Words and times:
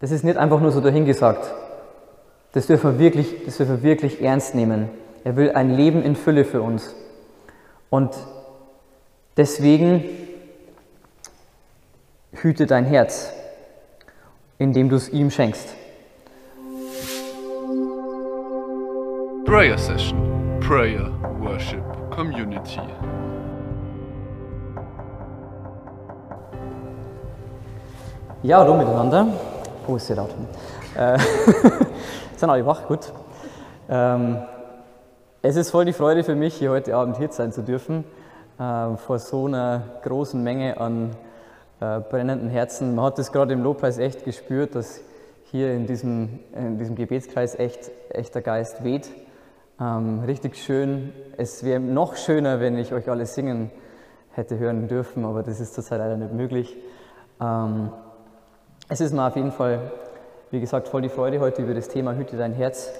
das 0.00 0.10
ist 0.10 0.24
nicht 0.24 0.36
einfach 0.36 0.60
nur 0.60 0.72
so 0.72 0.80
dahingesagt. 0.80 1.52
Das 2.52 2.66
dürfen 2.66 2.92
wir 2.92 2.98
wirklich, 2.98 3.44
das 3.44 3.56
dürfen 3.56 3.82
wir 3.82 3.82
wirklich 3.82 4.22
ernst 4.22 4.54
nehmen. 4.54 4.88
Er 5.24 5.36
will 5.36 5.52
ein 5.52 5.70
Leben 5.70 6.02
in 6.02 6.16
Fülle 6.16 6.44
für 6.44 6.62
uns. 6.62 6.94
Und 7.90 8.14
deswegen 9.36 10.04
hüte 12.32 12.66
dein 12.66 12.84
Herz, 12.84 13.32
indem 14.58 14.88
du 14.88 14.96
es 14.96 15.08
ihm 15.08 15.30
schenkst. 15.30 15.74
Prayer 19.46 19.78
Session, 19.78 20.58
Prayer, 20.60 21.10
Worship, 21.40 21.84
Community. 22.10 22.80
Ja, 28.42 28.58
hallo 28.58 28.76
miteinander. 28.76 29.53
Oh, 29.86 29.96
ist 29.96 30.06
sehr 30.06 30.16
laut. 30.16 30.30
Sind 32.36 32.48
alle 32.48 32.64
wach? 32.64 32.86
Gut. 32.86 33.12
Ähm, 33.88 34.38
es 35.42 35.56
ist 35.56 35.70
voll 35.70 35.84
die 35.84 35.92
Freude 35.92 36.24
für 36.24 36.34
mich, 36.34 36.54
hier 36.54 36.70
heute 36.70 36.96
Abend 36.96 37.18
hier 37.18 37.30
sein 37.30 37.52
zu 37.52 37.62
dürfen, 37.62 38.04
äh, 38.58 38.96
vor 38.96 39.18
so 39.18 39.44
einer 39.44 39.82
großen 40.02 40.42
Menge 40.42 40.80
an 40.80 41.10
äh, 41.80 42.00
brennenden 42.00 42.48
Herzen. 42.48 42.94
Man 42.94 43.04
hat 43.04 43.18
das 43.18 43.30
gerade 43.30 43.52
im 43.52 43.62
Lobpreis 43.62 43.98
echt 43.98 44.24
gespürt, 44.24 44.74
dass 44.74 45.02
hier 45.50 45.74
in 45.74 45.86
diesem, 45.86 46.40
in 46.54 46.78
diesem 46.78 46.94
Gebetskreis 46.94 47.54
echt, 47.54 47.90
echt 48.08 48.34
der 48.34 48.40
Geist 48.40 48.84
weht. 48.84 49.10
Ähm, 49.78 50.20
richtig 50.26 50.56
schön. 50.56 51.12
Es 51.36 51.62
wäre 51.62 51.80
noch 51.80 52.16
schöner, 52.16 52.58
wenn 52.60 52.78
ich 52.78 52.94
euch 52.94 53.10
alle 53.10 53.26
singen 53.26 53.70
hätte 54.30 54.56
hören 54.58 54.88
dürfen, 54.88 55.26
aber 55.26 55.42
das 55.42 55.60
ist 55.60 55.74
zurzeit 55.74 55.98
leider 55.98 56.16
nicht 56.16 56.32
möglich. 56.32 56.74
Ähm, 57.38 57.90
es 58.88 59.00
ist 59.00 59.12
mir 59.12 59.26
auf 59.26 59.36
jeden 59.36 59.52
Fall, 59.52 59.92
wie 60.50 60.60
gesagt, 60.60 60.88
voll 60.88 61.02
die 61.02 61.08
Freude, 61.08 61.40
heute 61.40 61.62
über 61.62 61.74
das 61.74 61.88
Thema 61.88 62.14
Hüte 62.14 62.36
dein 62.36 62.52
Herz 62.52 62.90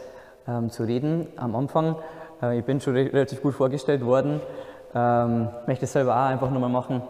ähm, 0.49 0.71
zu 0.71 0.85
reden. 0.85 1.27
Am 1.37 1.55
Anfang, 1.55 1.97
äh, 2.43 2.59
ich 2.59 2.65
bin 2.65 2.81
schon 2.81 2.95
re 2.95 3.13
relativ 3.13 3.43
gut 3.43 3.55
vorgestellt 3.55 4.05
worden, 4.05 4.41
ähm, 4.95 5.49
möchte 5.67 5.85
es 5.85 5.93
selber 5.93 6.17
auch 6.17 6.27
einfach 6.27 6.51
nochmal 6.51 6.71
machen. 6.71 7.03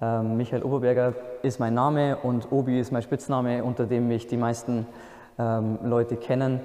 Ähm, 0.00 0.36
Michael 0.36 0.62
Oberberger 0.62 1.14
ist 1.42 1.58
mein 1.58 1.74
Name 1.74 2.16
und 2.16 2.52
Obi 2.52 2.78
ist 2.78 2.92
mein 2.92 3.02
Spitzname, 3.02 3.64
unter 3.64 3.84
dem 3.84 4.06
mich 4.06 4.26
die 4.28 4.36
meisten 4.36 4.86
ähm, 5.38 5.78
Leute 5.84 6.16
kennen. 6.16 6.60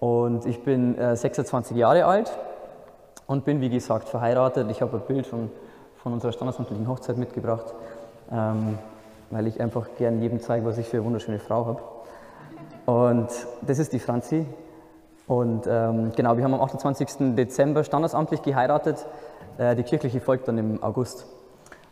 Und 0.00 0.44
ich 0.46 0.62
bin 0.64 0.98
äh, 0.98 1.14
26 1.14 1.76
Jahre 1.76 2.04
alt 2.04 2.36
und 3.26 3.44
bin, 3.44 3.60
wie 3.60 3.70
gesagt, 3.70 4.08
verheiratet. 4.08 4.68
Ich 4.70 4.82
habe 4.82 4.96
ein 4.96 5.02
Bild 5.06 5.26
von, 5.26 5.50
von 6.02 6.12
unserer 6.12 6.32
standesamtlichen 6.32 6.88
Hochzeit 6.88 7.16
mitgebracht, 7.16 7.74
ähm, 8.32 8.78
weil 9.30 9.46
ich 9.46 9.60
einfach 9.60 9.88
gern 9.96 10.20
jedem 10.20 10.40
zeige, 10.40 10.66
was 10.66 10.78
ich 10.78 10.88
für 10.88 10.98
eine 10.98 11.06
wunderschöne 11.06 11.38
Frau 11.38 11.66
habe. 11.66 11.82
Und 12.86 13.28
das 13.62 13.78
ist 13.78 13.92
die 13.92 13.98
Franzi. 13.98 14.46
Und 15.26 15.66
ähm, 15.68 16.10
genau, 16.16 16.36
wir 16.36 16.42
haben 16.42 16.54
am 16.54 16.60
28. 16.60 17.36
Dezember 17.36 17.84
standesamtlich 17.84 18.42
geheiratet. 18.42 19.06
Äh, 19.58 19.76
die 19.76 19.84
kirchliche 19.84 20.20
folgt 20.20 20.48
dann 20.48 20.58
im 20.58 20.82
August. 20.82 21.26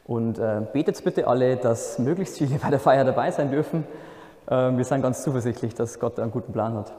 Und 0.05 0.39
äh, 0.39 0.63
betet 0.73 1.03
bitte 1.05 1.29
alle, 1.29 1.57
dass 1.57 1.99
möglichst 1.99 2.39
viele 2.39 2.59
bei 2.59 2.71
der 2.71 2.81
Feier 2.81 3.05
dabei 3.05 3.31
sein 3.31 3.51
dürfen. 3.51 3.85
Äh, 4.47 4.77
wir 4.77 4.85
sind 4.85 5.03
ganz 5.03 5.23
zuversichtlich, 5.23 5.75
dass 5.75 6.01
Gott 6.01 6.19
einen 6.19 6.33
guten 6.33 6.53
Plan 6.53 6.75
hat. 6.75 6.93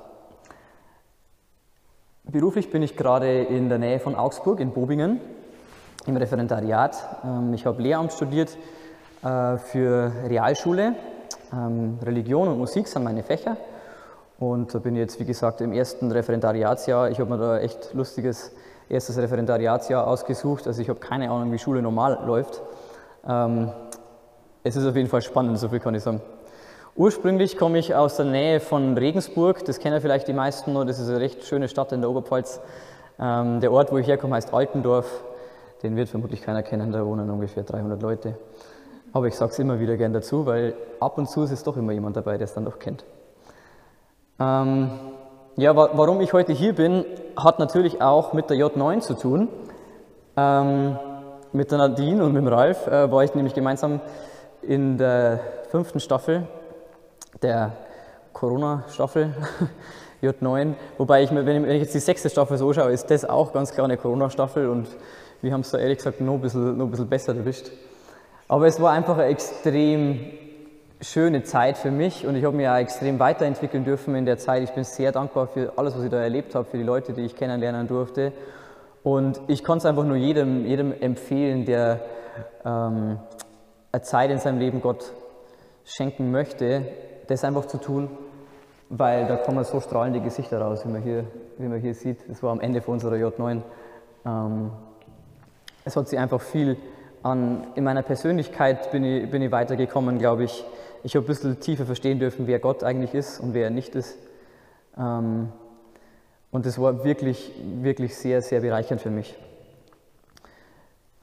Beruflich 2.24 2.70
bin 2.70 2.84
ich 2.84 2.96
gerade 2.96 3.42
in 3.42 3.70
der 3.70 3.80
Nähe 3.80 4.00
von 4.00 4.16
Augsburg 4.16 4.60
in 4.60 4.72
Bobingen 4.72 5.20
im 6.06 6.16
Referendariat. 6.16 6.96
Ähm, 7.26 7.54
ich 7.54 7.66
habe 7.66 7.82
Lehramt 7.82 8.14
studiert 8.14 8.58
äh, 9.24 9.58
für 9.58 10.12
Realschule. 10.28 10.96
Ähm, 11.52 12.00
Religion 12.04 12.48
und 12.48 12.58
Musik 12.58 12.88
sind 12.88 13.04
meine 13.04 13.24
Fächer. 13.24 13.58
Und 14.40 14.74
da 14.74 14.80
bin 14.80 14.96
ich 14.96 15.02
jetzt, 15.02 15.20
wie 15.20 15.26
gesagt, 15.26 15.62
im 15.62 15.74
ersten 15.74 16.12
Referendariatsjahr. 16.12 17.10
Ich 17.12 17.20
habe 17.20 17.30
mir 17.30 17.38
da 17.38 17.60
echt 17.60 17.94
lustiges 17.94 18.52
erstes 18.88 19.18
Referendariatsjahr 19.18 20.08
ausgesucht. 20.08 20.68
Also 20.68 20.82
ich 20.82 20.90
habe 20.90 21.00
keine 21.00 21.30
Ahnung, 21.30 21.52
wie 21.52 21.58
Schule 21.58 21.82
normal 21.82 22.20
läuft. 22.26 22.62
Ähm, 23.28 23.72
es 24.64 24.76
ist 24.76 24.86
auf 24.86 24.96
jeden 24.96 25.10
Fall 25.10 25.22
spannend, 25.22 25.58
so 25.60 25.70
viel 25.70 25.80
kann 25.80 25.96
ich 25.96 26.04
sagen. 26.04 26.22
Ursprünglich 26.96 27.58
komme 27.58 27.78
ich 27.78 27.96
aus 27.96 28.18
der 28.18 28.26
Nähe 28.26 28.60
von 28.60 28.98
Regensburg, 28.98 29.64
das 29.64 29.80
kennen 29.80 30.02
vielleicht 30.02 30.28
die 30.28 30.34
meisten 30.34 30.74
nur, 30.74 30.86
das 30.86 31.00
ist 31.00 31.08
eine 31.08 31.20
recht 31.20 31.46
schöne 31.46 31.70
Stadt 31.70 31.92
in 31.94 32.02
der 32.02 32.10
Oberpfalz. 32.10 32.60
Ähm, 33.20 33.62
der 33.62 33.72
Ort, 33.72 33.92
wo 33.92 33.98
ich 33.98 34.08
herkomme, 34.08 34.36
heißt 34.36 34.54
Altendorf, 34.54 35.24
den 35.82 35.96
wird 35.96 36.10
vermutlich 36.10 36.42
keiner 36.42 36.62
kennen, 36.62 36.92
da 36.92 37.06
wohnen 37.06 37.30
ungefähr 37.30 37.64
300 37.64 38.02
Leute. 38.02 38.36
Aber 39.12 39.28
ich 39.28 39.36
sage 39.36 39.52
es 39.52 39.60
immer 39.60 39.80
wieder 39.80 39.98
gern 39.98 40.14
dazu, 40.14 40.46
weil 40.46 40.76
ab 41.00 41.18
und 41.18 41.30
zu 41.30 41.44
ist 41.44 41.52
es 41.52 41.64
doch 41.64 41.78
immer 41.78 41.92
jemand 41.92 42.16
dabei, 42.16 42.38
der 42.38 42.46
es 42.46 42.54
dann 42.54 42.66
doch 42.66 42.80
kennt. 42.80 43.06
Ähm, 44.40 44.90
ja, 45.56 45.76
wa 45.76 45.90
warum 45.94 46.22
ich 46.22 46.32
heute 46.34 46.54
hier 46.54 46.74
bin, 46.74 47.06
hat 47.36 47.60
natürlich 47.60 48.02
auch 48.02 48.34
mit 48.34 48.50
der 48.50 48.58
J9 48.58 49.00
zu 49.02 49.16
tun. 49.16 49.50
Ähm, 50.38 50.98
mit 51.52 51.72
der 51.72 51.80
Nadine 51.80 52.24
und 52.24 52.34
mit 52.34 52.44
dem 52.44 52.48
Ralf 52.48 52.88
äh, 52.88 53.12
war 53.12 53.24
ich 53.24 53.34
nämlich 53.34 53.54
gemeinsam 53.54 54.00
in 54.62 54.98
der 54.98 55.40
fünften 55.70 56.00
Staffel 56.00 56.48
der 57.42 57.74
Corona-Staffel 58.34 59.34
J9. 60.22 60.74
Wobei 60.98 61.24
ich, 61.24 61.34
wenn 61.34 61.70
ich 61.70 61.82
jetzt 61.82 61.94
die 61.96 62.00
sechste 62.00 62.30
Staffel 62.30 62.58
so 62.58 62.72
schaue, 62.72 62.92
ist 62.92 63.10
das 63.10 63.26
auch 63.26 63.52
ganz 63.54 63.72
klar 63.72 63.86
eine 63.86 63.98
Corona-Staffel 63.98 64.70
und 64.70 64.88
wir 65.42 65.54
haben 65.54 65.62
es 65.62 65.72
da 65.72 65.78
ehrlich 65.78 65.98
gesagt 65.98 66.22
noch 66.22 66.36
ein, 66.36 66.82
ein 66.82 66.92
bisschen 66.92 67.08
besser 67.08 67.36
erwischt. 67.36 67.72
Aber 68.50 68.66
es 68.66 68.82
war 68.82 68.92
einfach 68.92 69.20
eine 69.20 69.28
extrem 69.28 70.20
schöne 71.02 71.44
Zeit 71.44 71.78
für 71.78 71.92
mich 71.92 72.26
und 72.26 72.36
ich 72.36 72.44
habe 72.44 72.58
mich 72.58 72.68
auch 72.68 72.78
extrem 72.78 73.20
weiterentwickeln 73.20 73.86
dürfen 73.86 74.16
in 74.16 74.26
der 74.26 74.40
Zeit. 74.40 74.64
Ich 74.64 74.72
bin 74.72 74.84
sehr 74.84 75.12
dankbar 75.12 75.46
für 75.46 75.74
alles, 75.76 75.96
was 75.96 76.04
ich 76.04 76.10
da 76.10 76.20
erlebt 76.20 76.56
habe, 76.56 76.66
für 76.66 76.78
die 76.78 76.84
Leute, 76.84 77.14
die 77.14 77.22
ich 77.22 77.36
kennenlernen 77.36 77.88
durfte. 77.88 78.34
Und 79.04 79.40
ich 79.48 79.64
kann 79.64 79.78
es 79.78 79.86
einfach 79.86 80.04
nur 80.04 80.16
jedem, 80.16 80.66
jedem 80.66 81.00
empfehlen, 81.00 81.66
der 81.66 82.02
ähm, 82.66 83.20
eine 83.92 84.02
Zeit 84.02 84.32
in 84.32 84.40
seinem 84.40 84.58
Leben 84.58 84.82
Gott 84.82 85.14
schenken 85.86 86.32
möchte, 86.32 86.86
das 87.28 87.44
einfach 87.44 87.66
zu 87.66 87.78
tun, 87.78 88.10
weil 88.90 89.28
da 89.28 89.36
kommen 89.36 89.64
so 89.64 89.80
strahlende 89.80 90.22
Gesichter 90.22 90.60
raus, 90.60 90.84
wie 90.86 90.90
man 90.90 91.04
hier, 91.04 91.26
wie 91.60 91.68
man 91.68 91.80
hier 91.80 91.94
sieht. 91.94 92.28
Das 92.28 92.42
war 92.42 92.52
am 92.52 92.62
Ende 92.62 92.82
von 92.82 92.96
unserer 92.96 93.16
J9. 93.16 93.62
Ähm, 94.26 94.72
es 95.86 95.96
hat 95.96 96.08
sich 96.08 96.18
einfach 96.18 96.42
viel 96.42 96.78
an, 97.24 97.68
in 97.76 97.84
meiner 97.84 98.02
Persönlichkeit 98.02 98.92
bin 98.92 99.04
ich, 99.04 99.30
bin 99.30 99.42
ich 99.42 99.52
weitergekommen, 99.52 100.20
glaube 100.20 100.46
ich. 100.46 100.64
Ich 101.04 101.16
habe 101.16 101.26
ein 101.26 101.28
bisschen 101.28 101.60
tiefer 101.60 101.86
verstehen 101.86 102.20
dürfen, 102.20 102.48
wer 102.48 102.60
Gott 102.60 102.84
eigentlich 102.84 103.14
ist 103.14 103.40
und 103.40 103.54
wer 103.54 103.66
er 103.66 103.70
nicht 103.70 103.96
ist. 103.96 104.18
Ähm, 104.98 105.50
und 106.52 106.66
das 106.66 106.80
war 106.80 107.04
wirklich, 107.04 107.52
wirklich 107.82 108.16
sehr, 108.16 108.42
sehr 108.42 108.62
bereichernd 108.62 109.02
für 109.02 109.10
mich. 109.10 109.36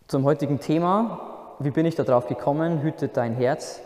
Zum 0.06 0.24
heutigen 0.24 0.60
Thema, 0.60 1.56
wie 1.58 1.70
bin 1.70 1.84
ich 1.84 1.96
darauf 1.96 2.28
gekommen, 2.28 2.82
hütet 2.82 3.16
dein 3.16 3.34
Herz. 3.34 3.80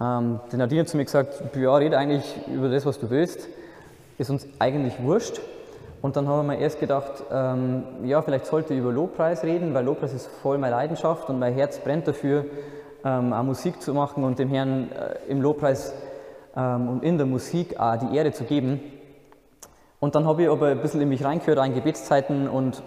Ähm, 0.00 0.40
die 0.52 0.56
Nadine 0.56 0.82
hat 0.82 0.88
zu 0.88 0.96
mir 0.96 1.04
gesagt, 1.04 1.42
ja, 1.56 1.74
rede 1.74 1.98
eigentlich 1.98 2.36
über 2.46 2.68
das, 2.68 2.86
was 2.86 2.98
du 2.98 3.10
willst, 3.10 3.48
ist 4.18 4.30
uns 4.30 4.46
eigentlich 4.58 5.02
wurscht. 5.02 5.40
Und 6.06 6.14
dann 6.14 6.28
haben 6.28 6.46
wir 6.46 6.56
erst 6.56 6.78
gedacht, 6.78 7.24
ähm, 7.32 7.82
ja, 8.04 8.22
vielleicht 8.22 8.46
sollte 8.46 8.72
ich 8.72 8.78
über 8.78 8.92
Lobpreis 8.92 9.42
reden, 9.42 9.74
weil 9.74 9.84
Lobpreis 9.84 10.14
ist 10.14 10.28
voll 10.40 10.56
meine 10.56 10.76
Leidenschaft 10.76 11.28
und 11.28 11.40
mein 11.40 11.52
Herz 11.54 11.80
brennt 11.80 12.06
dafür, 12.06 12.44
ähm, 13.04 13.32
auch 13.32 13.42
Musik 13.42 13.82
zu 13.82 13.92
machen 13.92 14.22
und 14.22 14.38
dem 14.38 14.48
Herrn 14.48 14.88
äh, 14.92 15.28
im 15.28 15.42
Lobpreis 15.42 15.92
ähm, 16.56 16.88
und 16.90 17.02
in 17.02 17.18
der 17.18 17.26
Musik 17.26 17.80
auch 17.80 17.96
die 17.96 18.16
Ehre 18.16 18.30
zu 18.30 18.44
geben. 18.44 18.80
Und 19.98 20.14
dann 20.14 20.28
habe 20.28 20.44
ich 20.44 20.48
aber 20.48 20.68
ein 20.68 20.80
bisschen 20.80 21.00
in 21.00 21.08
mich 21.08 21.24
reingehört, 21.24 21.66
in 21.66 21.74
Gebetszeiten 21.74 22.48
und 22.48 22.84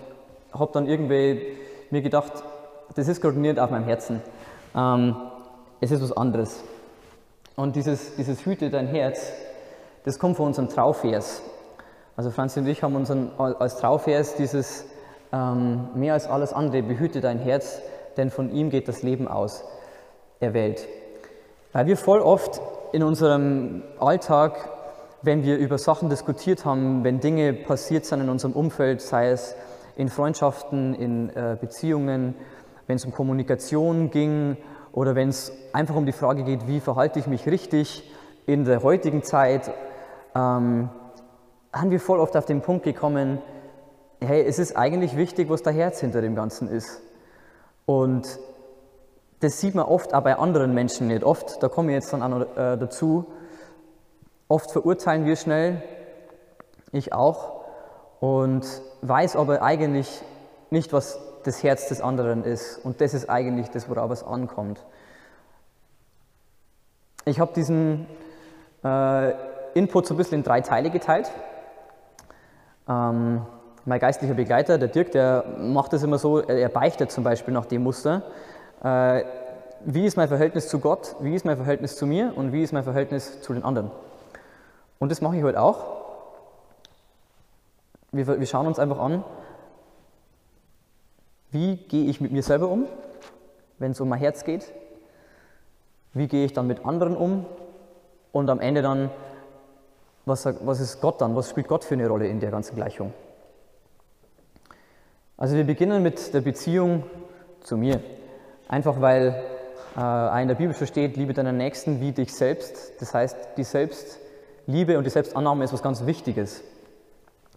habe 0.54 0.72
dann 0.72 0.88
irgendwie 0.88 1.42
mir 1.90 2.02
gedacht, 2.02 2.32
das 2.96 3.10
ist 3.10 3.22
nicht 3.22 3.60
auf 3.60 3.70
meinem 3.70 3.84
Herzen. 3.84 4.22
Ähm, 4.74 5.18
es 5.82 5.92
ist 5.92 6.02
was 6.02 6.16
anderes. 6.16 6.64
Und 7.58 7.76
dieses, 7.76 8.16
dieses 8.16 8.46
Hüte 8.46 8.70
dein 8.70 8.88
Herz, 8.88 9.34
das 10.06 10.18
kommt 10.18 10.38
von 10.38 10.46
unserem 10.46 10.70
Trauvers. 10.70 11.42
Also 12.20 12.32
Franzi 12.32 12.60
und 12.60 12.68
ich 12.68 12.84
haben 12.84 12.98
unseren, 12.98 13.32
als 13.38 13.78
Trauvers 13.78 14.36
dieses 14.36 14.84
ähm, 15.32 15.88
mehr 15.96 16.16
als 16.16 16.28
alles 16.28 16.52
andere, 16.52 16.84
behüte 16.84 17.22
dein 17.22 17.40
Herz, 17.40 17.82
denn 18.18 18.30
von 18.30 18.52
ihm 18.52 18.70
geht 18.70 18.90
das 18.90 19.04
Leben 19.04 19.26
aus, 19.26 19.64
erwählt. 20.42 20.86
Weil 21.72 21.86
wir 21.86 21.96
voll 21.96 22.20
oft 22.20 22.60
in 22.92 23.04
unserem 23.04 23.84
Alltag, 24.02 24.70
wenn 25.22 25.46
wir 25.46 25.58
über 25.60 25.78
Sachen 25.78 26.10
diskutiert 26.10 26.66
haben, 26.66 27.06
wenn 27.06 27.22
Dinge 27.22 27.54
passiert 27.54 28.04
sind 28.04 28.20
in 28.20 28.28
unserem 28.28 28.52
Umfeld, 28.52 29.00
sei 29.00 29.30
es 29.30 29.56
in 29.96 30.10
Freundschaften, 30.10 30.96
in 30.96 31.30
äh, 31.30 31.56
Beziehungen, 31.58 32.36
wenn 32.88 32.98
es 32.98 33.06
um 33.06 33.14
Kommunikation 33.14 34.12
ging 34.12 34.58
oder 34.92 35.16
wenn 35.16 35.30
es 35.30 35.54
einfach 35.72 35.96
um 35.96 36.06
die 36.06 36.12
Frage 36.12 36.44
geht, 36.44 36.68
wie 36.68 36.82
verhalte 36.82 37.18
ich 37.18 37.28
mich 37.28 37.48
richtig 37.48 38.12
in 38.46 38.66
der 38.66 38.84
heutigen 38.84 39.24
Zeit, 39.24 39.72
ähm, 40.36 40.90
haben 41.72 41.92
wir 41.92 42.00
voll 42.00 42.20
oft 42.20 42.36
auf 42.36 42.46
den 42.46 42.62
Punkt 42.62 42.84
gekommen, 42.84 43.42
hey, 44.22 44.44
es 44.44 44.60
ist 44.60 44.76
eigentlich 44.76 45.16
wichtig, 45.16 45.50
was 45.50 45.64
der 45.64 45.74
Herz 45.74 46.00
hinter 46.00 46.22
dem 46.22 46.36
Ganzen 46.36 46.68
ist. 46.70 47.02
Und 47.86 48.40
das 49.40 49.60
sieht 49.60 49.76
man 49.76 49.86
oft 49.86 50.14
auch 50.14 50.24
bei 50.24 50.38
anderen 50.38 50.74
Menschen 50.74 51.08
nicht. 51.08 51.24
Oft, 51.24 51.64
da 51.64 51.70
komme 51.70 51.92
ich 51.92 51.96
jetzt 51.96 52.12
dann 52.12 52.22
auch 52.22 52.30
noch, 52.30 52.58
äh, 52.58 52.78
dazu, 52.78 53.26
Oft 54.52 54.72
verurteilen 54.72 55.28
wir 55.28 55.36
schnell, 55.36 55.84
ich 56.92 57.14
auch, 57.14 57.62
und 58.20 58.66
weiß 59.04 59.36
aber 59.36 59.62
eigentlich 59.62 60.24
nicht, 60.72 60.92
was 60.92 61.20
das 61.44 61.62
Herz 61.62 61.88
des 61.88 62.02
anderen 62.02 62.44
ist. 62.44 62.84
Und 62.84 63.00
das 63.00 63.14
ist 63.14 63.30
eigentlich 63.30 63.70
das, 63.70 63.88
worauf 63.90 64.10
es 64.10 64.24
ankommt. 64.24 64.84
Ich 67.26 67.40
habe 67.40 67.54
diesen 67.54 68.08
äh, 68.84 69.34
Input 69.76 70.08
so 70.08 70.16
ein 70.16 70.18
bisschen 70.18 70.40
in 70.40 70.44
drei 70.44 70.62
Teile 70.62 70.90
geteilt. 70.90 71.32
Ähm, 72.90 73.46
mein 73.86 74.00
geistlicher 74.00 74.34
Begleiter, 74.34 74.78
der 74.78 74.88
Dirk, 74.88 75.12
der 75.12 75.46
macht 75.60 75.94
das 75.94 76.04
immer 76.04 76.18
so, 76.18 76.40
er 76.40 76.70
beichtet 76.70 77.12
zum 77.12 77.24
Beispiel 77.24 77.54
nach 77.54 77.66
dem 77.66 77.84
Muster. 77.84 78.24
Äh, 78.84 79.24
wie 79.86 80.06
ist 80.06 80.18
mein 80.18 80.28
Verhältnis 80.28 80.68
zu 80.68 80.80
Gott, 80.80 81.16
wie 81.22 81.34
ist 81.34 81.46
mein 81.46 81.56
Verhältnis 81.56 81.96
zu 81.96 82.06
mir 82.06 82.34
und 82.36 82.52
wie 82.52 82.64
ist 82.64 82.74
mein 82.74 82.84
Verhältnis 82.84 83.42
zu 83.42 83.54
den 83.54 83.64
anderen. 83.64 83.92
Und 85.00 85.12
das 85.12 85.22
mache 85.22 85.38
ich 85.38 85.44
heute 85.44 85.62
auch. 85.62 85.86
Wir, 88.12 88.28
wir 88.40 88.48
schauen 88.48 88.68
uns 88.68 88.80
einfach 88.80 89.00
an, 89.00 89.24
wie 91.52 91.78
gehe 91.78 92.10
ich 92.10 92.22
mit 92.22 92.32
mir 92.32 92.44
selber 92.44 92.68
um, 92.68 92.86
wenn 93.78 93.92
es 93.92 94.02
um 94.02 94.10
mein 94.10 94.20
Herz 94.20 94.44
geht, 94.44 94.72
wie 96.14 96.28
gehe 96.28 96.46
ich 96.46 96.54
dann 96.54 96.68
mit 96.68 96.86
anderen 96.86 97.16
um 97.16 97.46
und 98.32 98.50
am 98.50 98.60
Ende 98.60 98.82
dann, 98.82 99.10
was, 100.26 100.46
was 100.46 100.80
ist 100.80 101.02
Gott 101.02 101.22
dann, 101.22 101.36
was 101.36 101.50
spielt 101.50 101.68
Gott 101.68 101.84
für 101.84 101.96
eine 101.96 102.08
Rolle 102.08 102.28
in 102.28 102.40
der 102.40 102.52
ganzen 102.52 102.76
Gleichung. 102.76 103.14
Also 105.38 105.56
wir 105.56 105.64
beginnen 105.64 106.04
mit 106.04 106.34
der 106.34 106.42
Beziehung 106.42 107.04
zu 107.62 107.78
mir. 107.78 108.02
Einfach 108.68 109.00
weil 109.02 109.42
äh, 109.98 110.42
in 110.42 110.48
der 110.48 110.56
Bibel 110.56 110.76
steht, 110.86 111.18
liebe 111.18 111.34
deinen 111.34 111.58
Nächsten 111.58 112.02
wie 112.02 112.12
dich 112.12 112.34
selbst. 112.34 112.94
Das 113.00 113.14
heißt, 113.14 113.38
die 113.58 113.64
Selbstliebe 113.64 114.98
und 114.98 115.06
die 115.06 115.10
Selbstannahme 115.10 115.64
ist 115.64 115.74
was 115.74 115.82
ganz 115.82 116.06
Wichtiges 116.06 116.62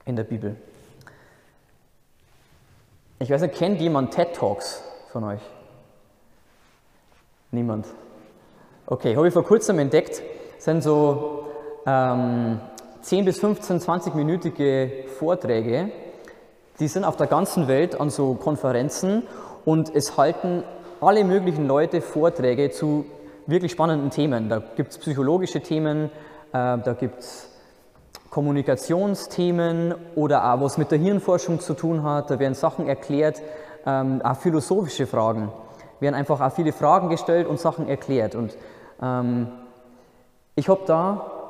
in 0.05 0.17
der 0.17 0.25
Bibel. 0.25 0.57
Ich 3.19 3.31
weiß 3.31 3.43
nicht, 3.43 3.55
kennt 3.55 3.81
jemand 3.81 4.15
TED 4.15 4.35
Talks 4.35 4.83
von 5.11 5.25
euch? 5.25 5.41
Niemand. 7.51 7.87
Okay, 8.87 9.17
habe 9.17 9.29
ich 9.29 9.35
vor 9.35 9.45
kurzem 9.45 9.79
entdeckt, 9.79 10.23
sind 10.59 10.83
so 10.83 11.52
ähm, 11.87 12.61
10 13.03 13.25
bis 13.25 13.41
15, 13.41 13.81
20-minütige 13.81 15.09
Vorträge, 15.19 15.91
die 16.79 16.89
sind 16.89 17.05
auf 17.05 17.17
der 17.17 17.27
ganzen 17.27 17.69
Welt 17.69 18.01
an 18.01 18.11
so 18.11 18.35
Konferenzen 18.35 19.25
und 19.65 19.95
es 19.95 20.17
halten 20.17 20.65
alle 21.01 21.25
möglichen 21.25 21.67
Leute 21.67 22.01
Vorträge 22.01 22.71
zu 22.71 23.07
wirklich 23.47 23.73
spannenden 23.73 24.11
Themen. 24.11 24.49
Da 24.49 24.63
gibt 24.77 24.93
es 24.93 24.99
psychologische 24.99 25.61
Themen, 25.61 26.07
äh, 26.07 26.11
da 26.53 26.97
gibt 26.99 27.21
es 27.21 27.49
Kommunikationsthemen 28.31 29.95
oder 30.15 30.53
auch 30.53 30.61
was 30.63 30.79
mit 30.79 30.91
der 30.91 30.99
Hirnforschung 30.99 31.61
zu 31.61 31.75
tun 31.75 32.03
hat. 32.03 32.31
Da 32.31 32.39
werden 32.39 32.55
Sachen 32.55 32.89
erklärt, 32.89 33.43
ähm, 33.85 34.23
auch 34.23 34.37
philosophische 34.37 35.07
Fragen. 35.07 35.53
Werden 36.01 36.15
einfach 36.15 36.41
auch 36.41 36.53
viele 36.53 36.73
Fragen 36.73 37.09
gestellt 37.11 37.47
und 37.47 37.61
Sachen 37.61 37.89
erklärt. 37.89 38.35
Und 38.35 38.57
ähm, 39.03 39.49
ich 40.55 40.69
habe 40.69 40.81
da 40.87 41.42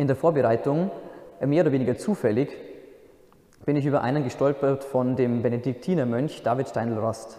in 0.00 0.06
der 0.06 0.16
Vorbereitung 0.16 0.90
mehr 1.44 1.62
oder 1.62 1.72
weniger 1.72 1.96
zufällig 1.98 2.56
bin 3.66 3.76
ich 3.76 3.84
über 3.84 4.00
einen 4.00 4.24
gestolpert 4.24 4.82
von 4.82 5.14
dem 5.14 5.42
Benediktinermönch 5.42 6.42
David 6.42 6.70
Steinl-Rast. 6.70 7.38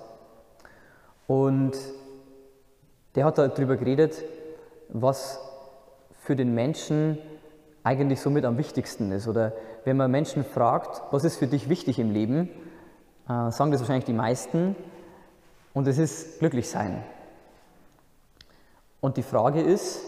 Und 1.26 1.72
der 3.16 3.26
hat 3.26 3.40
darüber 3.40 3.78
geredet, 3.78 4.24
was 4.90 5.40
für 6.20 6.36
den 6.36 6.54
Menschen 6.54 7.18
eigentlich 7.84 8.22
somit 8.22 8.46
am 8.46 8.60
wichtigsten 8.60 9.12
ist. 9.12 9.28
Oder 9.28 9.54
wenn 9.84 9.98
man 9.98 10.12
Menschen 10.12 10.46
fragt, 10.46 11.02
was 11.12 11.24
ist 11.24 11.38
für 11.38 11.48
dich 11.48 11.68
wichtig 11.68 11.98
im 11.98 12.12
Leben, 12.12 12.48
äh, 13.28 13.50
sagen 13.50 13.72
das 13.72 13.82
wahrscheinlich 13.82 14.06
die 14.06 14.14
meisten. 14.14 14.76
Und 15.74 15.88
es 15.88 15.98
ist 15.98 16.38
glücklich 16.38 16.70
sein. 16.70 17.04
Und 19.00 19.18
die 19.18 19.24
Frage 19.24 19.62
ist, 19.62 20.00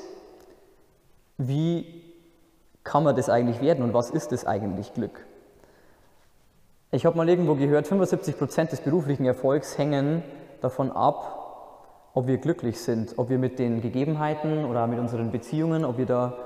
wie 1.39 2.02
kann 2.83 3.03
man 3.03 3.15
das 3.15 3.29
eigentlich 3.29 3.61
werden 3.61 3.83
und 3.83 3.93
was 3.93 4.09
ist 4.09 4.31
das 4.31 4.45
eigentlich 4.45 4.93
Glück? 4.93 5.25
Ich 6.91 7.05
habe 7.05 7.17
mal 7.17 7.27
irgendwo 7.27 7.55
gehört, 7.55 7.87
75 7.87 8.37
Prozent 8.37 8.71
des 8.71 8.81
beruflichen 8.81 9.25
Erfolgs 9.25 9.77
hängen 9.77 10.21
davon 10.61 10.91
ab, 10.91 11.39
ob 12.13 12.27
wir 12.27 12.37
glücklich 12.37 12.79
sind, 12.79 13.15
ob 13.17 13.29
wir 13.29 13.39
mit 13.39 13.57
den 13.57 13.81
Gegebenheiten 13.81 14.65
oder 14.65 14.85
mit 14.85 14.99
unseren 14.99 15.31
Beziehungen, 15.31 15.85
ob 15.85 15.97
wir 15.97 16.05
da, 16.05 16.37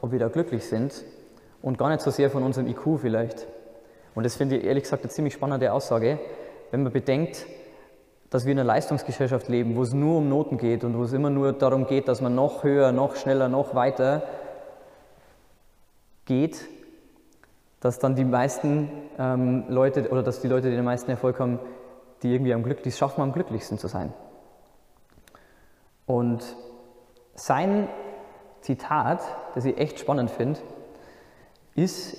ob 0.00 0.12
wir 0.12 0.18
da 0.20 0.28
glücklich 0.28 0.66
sind 0.66 1.04
und 1.62 1.78
gar 1.78 1.88
nicht 1.88 2.00
so 2.00 2.10
sehr 2.10 2.30
von 2.30 2.44
unserem 2.44 2.68
IQ 2.68 3.00
vielleicht. 3.00 3.48
Und 4.14 4.24
das 4.24 4.36
finde 4.36 4.56
ich 4.56 4.64
ehrlich 4.64 4.84
gesagt 4.84 5.02
eine 5.02 5.10
ziemlich 5.10 5.34
spannende 5.34 5.72
Aussage, 5.72 6.20
wenn 6.70 6.82
man 6.82 6.92
bedenkt, 6.92 7.46
dass 8.30 8.44
wir 8.44 8.52
in 8.52 8.58
einer 8.58 8.66
Leistungsgesellschaft 8.66 9.48
leben, 9.48 9.74
wo 9.74 9.82
es 9.82 9.94
nur 9.94 10.18
um 10.18 10.28
Noten 10.28 10.58
geht 10.58 10.84
und 10.84 10.96
wo 10.96 11.02
es 11.02 11.12
immer 11.12 11.30
nur 11.30 11.52
darum 11.54 11.86
geht, 11.86 12.08
dass 12.08 12.20
man 12.20 12.34
noch 12.34 12.62
höher, 12.62 12.92
noch 12.92 13.16
schneller, 13.16 13.48
noch 13.48 13.74
weiter 13.74 14.22
geht, 16.28 16.68
dass 17.80 17.98
dann 17.98 18.14
die 18.14 18.24
meisten 18.24 18.90
ähm, 19.18 19.64
Leute 19.68 20.10
oder 20.10 20.22
dass 20.22 20.40
die 20.40 20.48
Leute, 20.48 20.68
die 20.70 20.76
den 20.76 20.84
meisten 20.84 21.10
Erfolg 21.10 21.40
haben, 21.40 21.58
die 22.22 22.32
irgendwie 22.32 22.52
am 22.52 22.62
Glück, 22.62 22.82
die 22.82 22.90
es 22.90 22.98
schaffen, 22.98 23.22
am 23.22 23.32
glücklichsten 23.32 23.78
zu 23.78 23.88
sein. 23.88 24.12
Und 26.06 26.44
sein 27.34 27.88
Zitat, 28.60 29.20
das 29.54 29.64
ich 29.64 29.78
echt 29.78 29.98
spannend 29.98 30.30
finde, 30.30 30.60
ist, 31.74 32.16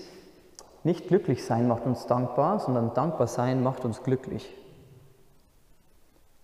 nicht 0.83 1.07
glücklich 1.07 1.45
sein 1.45 1.67
macht 1.67 1.85
uns 1.85 2.07
dankbar, 2.07 2.59
sondern 2.59 2.93
dankbar 2.93 3.27
sein 3.27 3.61
macht 3.61 3.85
uns 3.85 4.01
glücklich. 4.01 4.55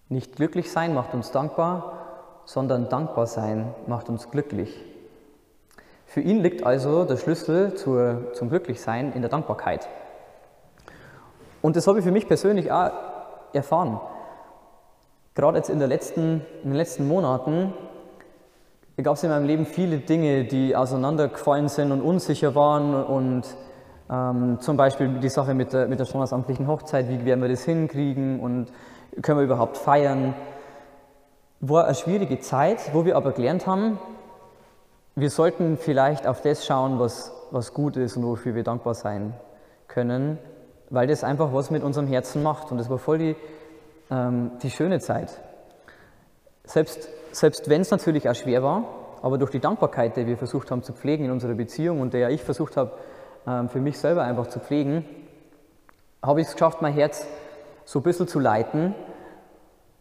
Nicht 0.09 0.35
glücklich 0.35 0.71
sein 0.71 0.93
macht 0.93 1.13
uns 1.13 1.31
dankbar, 1.31 2.41
sondern 2.45 2.89
dankbar 2.89 3.25
sein 3.25 3.73
macht 3.87 4.09
uns 4.09 4.29
glücklich. 4.29 4.75
Für 6.15 6.21
ihn 6.21 6.39
liegt 6.39 6.65
also 6.65 7.03
der 7.03 7.17
Schlüssel 7.17 7.73
zur, 7.73 8.31
zum 8.31 8.47
Glücklichsein 8.47 9.11
in 9.11 9.21
der 9.21 9.29
Dankbarkeit. 9.29 9.89
Und 11.61 11.75
das 11.75 11.87
habe 11.87 11.99
ich 11.99 12.05
für 12.05 12.11
mich 12.13 12.25
persönlich 12.25 12.71
auch 12.71 12.91
erfahren. 13.51 13.99
Gerade 15.33 15.57
jetzt 15.57 15.69
in, 15.69 15.77
letzten, 15.79 16.39
in 16.63 16.69
den 16.69 16.75
letzten 16.77 17.05
Monaten 17.05 17.73
gab 19.03 19.15
es 19.15 19.23
in 19.25 19.29
meinem 19.29 19.45
Leben 19.45 19.65
viele 19.65 19.97
Dinge, 19.97 20.45
die 20.45 20.73
auseinandergefallen 20.73 21.67
sind 21.67 21.91
und 21.91 22.01
unsicher 22.01 22.55
waren. 22.55 22.93
Und 22.93 23.43
ähm, 24.09 24.59
zum 24.61 24.77
Beispiel 24.77 25.19
die 25.19 25.27
Sache 25.27 25.53
mit 25.53 25.73
der, 25.73 25.89
mit 25.89 25.99
der 25.99 26.05
standesamtlichen 26.05 26.65
Hochzeit, 26.65 27.09
wie 27.09 27.25
werden 27.25 27.41
wir 27.41 27.49
das 27.49 27.65
hinkriegen 27.65 28.39
und 28.39 28.67
können 29.21 29.39
wir 29.39 29.43
überhaupt 29.43 29.75
feiern. 29.75 30.33
War 31.59 31.83
eine 31.83 31.95
schwierige 31.95 32.39
Zeit, 32.39 32.93
wo 32.93 33.03
wir 33.03 33.17
aber 33.17 33.33
gelernt 33.33 33.67
haben, 33.67 33.99
wir 35.15 35.29
sollten 35.29 35.77
vielleicht 35.77 36.27
auf 36.27 36.41
das 36.41 36.65
schauen, 36.65 36.99
was, 36.99 37.31
was 37.51 37.73
gut 37.73 37.97
ist 37.97 38.17
und 38.17 38.23
wofür 38.23 38.55
wir 38.55 38.63
dankbar 38.63 38.93
sein 38.93 39.33
können 39.87 40.37
weil 40.89 41.07
das 41.07 41.23
einfach 41.23 41.53
was 41.53 41.71
mit 41.71 41.83
unserem 41.83 42.07
Herzen 42.07 42.43
macht. 42.43 42.71
Und 42.71 42.77
das 42.77 42.89
war 42.89 42.97
voll 42.97 43.17
die, 43.17 43.35
ähm, 44.11 44.51
die 44.61 44.71
schöne 44.71 44.99
Zeit. 44.99 45.41
Selbst, 46.63 47.09
selbst 47.31 47.69
wenn 47.69 47.81
es 47.81 47.91
natürlich 47.91 48.29
auch 48.29 48.35
schwer 48.35 48.63
war, 48.63 48.83
aber 49.21 49.37
durch 49.37 49.51
die 49.51 49.59
Dankbarkeit, 49.59 50.17
die 50.17 50.27
wir 50.27 50.37
versucht 50.37 50.71
haben 50.71 50.83
zu 50.83 50.93
pflegen 50.93 51.25
in 51.25 51.31
unserer 51.31 51.53
Beziehung 51.53 52.01
und 52.01 52.13
der 52.13 52.29
ich 52.29 52.43
versucht 52.43 52.77
habe, 52.77 52.91
ähm, 53.47 53.69
für 53.69 53.79
mich 53.79 53.97
selber 53.97 54.23
einfach 54.23 54.47
zu 54.47 54.59
pflegen, 54.59 55.05
habe 56.21 56.41
ich 56.41 56.47
es 56.47 56.53
geschafft, 56.53 56.81
mein 56.81 56.93
Herz 56.93 57.27
so 57.83 57.99
ein 57.99 58.03
bisschen 58.03 58.27
zu 58.27 58.39
leiten 58.39 58.95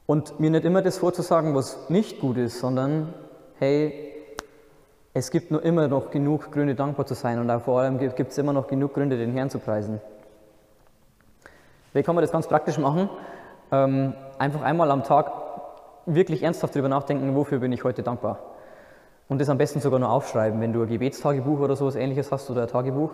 und 0.06 0.40
mir 0.40 0.50
nicht 0.50 0.64
immer 0.64 0.82
das 0.82 0.98
vorzusagen, 0.98 1.54
was 1.54 1.90
nicht 1.90 2.20
gut 2.20 2.36
ist, 2.36 2.58
sondern 2.60 3.12
hey, 3.58 4.13
es 5.16 5.30
gibt 5.30 5.52
nur 5.52 5.62
immer 5.62 5.86
noch 5.86 6.10
genug 6.10 6.50
Gründe, 6.50 6.74
dankbar 6.74 7.06
zu 7.06 7.14
sein 7.14 7.38
und 7.38 7.48
auch 7.48 7.62
vor 7.62 7.80
allem 7.80 7.98
gibt 7.98 8.32
es 8.32 8.36
immer 8.36 8.52
noch 8.52 8.66
genug 8.66 8.94
Gründe, 8.94 9.16
den 9.16 9.32
Herrn 9.32 9.48
zu 9.48 9.60
preisen. 9.60 10.00
Wie 11.92 12.02
kann 12.02 12.16
man 12.16 12.22
das 12.22 12.32
ganz 12.32 12.48
praktisch 12.48 12.78
machen? 12.78 13.08
Ähm, 13.70 14.14
einfach 14.38 14.62
einmal 14.62 14.90
am 14.90 15.04
Tag 15.04 15.30
wirklich 16.06 16.42
ernsthaft 16.42 16.74
darüber 16.74 16.88
nachdenken, 16.88 17.36
wofür 17.36 17.60
bin 17.60 17.70
ich 17.70 17.84
heute 17.84 18.02
dankbar. 18.02 18.40
Und 19.28 19.40
das 19.40 19.48
am 19.48 19.56
besten 19.56 19.80
sogar 19.80 20.00
nur 20.00 20.10
aufschreiben. 20.10 20.60
Wenn 20.60 20.72
du 20.72 20.82
ein 20.82 20.88
Gebetstagebuch 20.88 21.60
oder 21.60 21.76
sowas 21.76 21.94
ähnliches 21.94 22.32
hast 22.32 22.50
oder 22.50 22.62
ein 22.62 22.68
Tagebuch, 22.68 23.12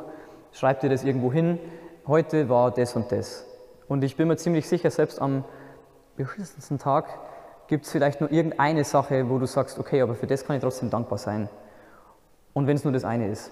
schreib 0.52 0.80
dir 0.80 0.88
das 0.88 1.04
irgendwo 1.04 1.30
hin. 1.30 1.59
Heute 2.07 2.49
war 2.49 2.71
das 2.71 2.97
und 2.97 3.12
das. 3.12 3.45
Und 3.88 4.02
ich 4.02 4.16
bin 4.16 4.26
mir 4.26 4.37
ziemlich 4.37 4.66
sicher, 4.66 4.90
selbst 4.90 5.21
am 5.21 5.45
beschissensten 6.16 6.78
Tag 6.78 7.07
gibt 7.69 7.85
es 7.85 7.92
vielleicht 7.92 8.23
nur 8.23 8.33
irgendeine 8.33 8.85
Sache, 8.85 9.28
wo 9.28 9.38
du 9.38 9.47
sagst, 9.47 9.78
okay, 9.78 10.00
aber 10.00 10.14
für 10.14 10.26
das 10.26 10.47
kann 10.47 10.57
ich 10.57 10.62
trotzdem 10.62 10.88
dankbar 10.88 11.19
sein. 11.19 11.50
Und 12.52 12.66
wenn 12.66 12.76
es 12.76 12.85
nur 12.85 12.92
das 12.92 13.04
eine 13.04 13.28
ist. 13.28 13.50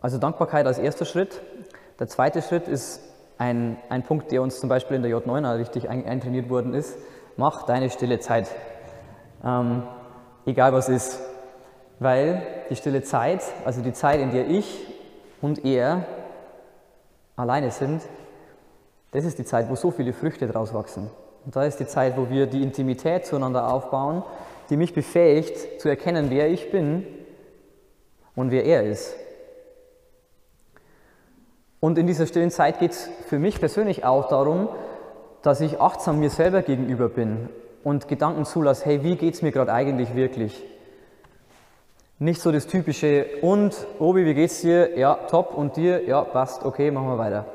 Also 0.00 0.18
Dankbarkeit 0.18 0.66
als 0.66 0.78
erster 0.78 1.04
Schritt. 1.04 1.40
Der 1.98 2.06
zweite 2.06 2.42
Schritt 2.42 2.68
ist 2.68 3.00
ein, 3.38 3.76
ein 3.88 4.02
Punkt, 4.02 4.30
der 4.30 4.42
uns 4.42 4.60
zum 4.60 4.68
Beispiel 4.68 4.96
in 4.96 5.02
der 5.02 5.12
J9 5.12 5.58
richtig 5.58 5.88
eintrainiert 5.88 6.48
worden 6.50 6.74
ist. 6.74 6.96
Mach 7.36 7.64
deine 7.64 7.90
stille 7.90 8.20
Zeit. 8.20 8.48
Ähm, 9.44 9.82
egal 10.46 10.72
was 10.72 10.88
ist. 10.88 11.20
Weil 12.00 12.42
die 12.70 12.76
stille 12.76 13.02
Zeit, 13.02 13.42
also 13.64 13.82
die 13.82 13.92
Zeit, 13.92 14.20
in 14.20 14.30
der 14.30 14.48
ich 14.48 14.86
und 15.40 15.64
er 15.64 16.04
alleine 17.34 17.70
sind, 17.70 18.02
das 19.10 19.24
ist 19.24 19.38
die 19.38 19.44
Zeit, 19.44 19.68
wo 19.68 19.74
so 19.74 19.90
viele 19.90 20.12
Früchte 20.12 20.46
draus 20.46 20.74
wachsen. 20.74 21.10
Und 21.44 21.56
da 21.56 21.64
ist 21.64 21.80
die 21.80 21.86
Zeit, 21.86 22.16
wo 22.16 22.28
wir 22.28 22.46
die 22.46 22.62
Intimität 22.62 23.26
zueinander 23.26 23.72
aufbauen, 23.72 24.22
die 24.70 24.76
mich 24.76 24.94
befähigt 24.94 25.80
zu 25.80 25.88
erkennen, 25.88 26.30
wer 26.30 26.48
ich 26.48 26.70
bin 26.70 27.06
und 28.34 28.50
wer 28.50 28.64
er 28.64 28.84
ist. 28.84 29.14
Und 31.80 31.98
in 31.98 32.06
dieser 32.06 32.26
stillen 32.26 32.50
Zeit 32.50 32.80
geht 32.80 32.92
es 32.92 33.08
für 33.28 33.38
mich 33.38 33.60
persönlich 33.60 34.04
auch 34.04 34.28
darum, 34.28 34.68
dass 35.42 35.60
ich 35.60 35.80
achtsam 35.80 36.18
mir 36.18 36.30
selber 36.30 36.62
gegenüber 36.62 37.08
bin 37.08 37.48
und 37.84 38.08
Gedanken 38.08 38.44
zulasse, 38.44 38.84
hey, 38.84 39.04
wie 39.04 39.16
geht 39.16 39.34
es 39.34 39.42
mir 39.42 39.52
gerade 39.52 39.72
eigentlich 39.72 40.14
wirklich? 40.14 40.64
Nicht 42.18 42.40
so 42.40 42.50
das 42.50 42.66
typische, 42.66 43.26
und 43.42 43.86
Obi, 44.00 44.24
wie 44.24 44.34
geht's 44.34 44.60
dir? 44.60 44.98
Ja, 44.98 45.14
top, 45.14 45.54
und 45.54 45.76
dir? 45.76 46.04
Ja, 46.04 46.22
passt, 46.22 46.64
okay, 46.64 46.90
machen 46.90 47.08
wir 47.08 47.18
weiter. 47.18 47.46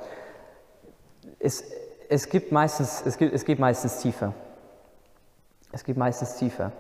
Es, 1.38 1.65
es, 2.08 2.29
gibt 2.29 2.53
meistens, 2.53 3.03
es, 3.05 3.17
gibt, 3.17 3.34
es 3.34 3.43
geht 3.43 3.60
meistens 3.60 4.00
tiefer. 4.00 4.34
Es 5.74 5.84
geht 5.84 5.98
meistens 5.98 6.38
tiefer. 6.38 6.72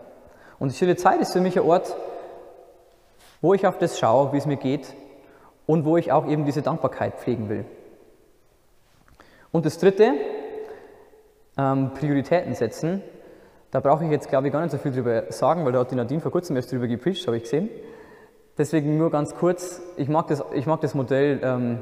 Und 0.63 0.71
die 0.71 0.77
stille 0.77 0.95
Zeit 0.95 1.19
ist 1.19 1.33
für 1.33 1.41
mich 1.41 1.59
ein 1.59 1.65
Ort, 1.65 1.93
wo 3.41 3.53
ich 3.53 3.67
auf 3.67 3.79
das 3.79 3.99
schaue, 3.99 4.31
wie 4.31 4.37
es 4.37 4.45
mir 4.45 4.55
geht 4.55 4.95
und 5.65 5.83
wo 5.83 5.97
ich 5.97 6.13
auch 6.13 6.25
eben 6.25 6.45
diese 6.45 6.61
Dankbarkeit 6.61 7.15
pflegen 7.15 7.49
will. 7.49 7.65
Und 9.51 9.65
das 9.65 9.77
Dritte, 9.77 10.13
ähm, 11.57 11.91
Prioritäten 11.95 12.55
setzen. 12.55 13.03
Da 13.71 13.81
brauche 13.81 14.05
ich 14.05 14.09
jetzt, 14.09 14.29
glaube 14.29 14.47
ich, 14.47 14.53
gar 14.53 14.61
nicht 14.61 14.71
so 14.71 14.77
viel 14.77 14.93
drüber 14.93 15.29
sagen, 15.33 15.65
weil 15.65 15.73
da 15.73 15.79
hat 15.79 15.91
die 15.91 15.95
Nadine 15.95 16.21
vor 16.21 16.31
kurzem 16.31 16.55
erst 16.55 16.71
drüber 16.71 16.87
gepreacht, 16.87 17.27
habe 17.27 17.35
ich 17.35 17.43
gesehen. 17.43 17.67
Deswegen 18.57 18.97
nur 18.97 19.11
ganz 19.11 19.35
kurz, 19.35 19.81
ich 19.97 20.07
mag 20.07 20.27
das, 20.27 20.41
ich 20.53 20.65
mag 20.65 20.79
das 20.79 20.93
Modell, 20.93 21.41
ähm, 21.43 21.79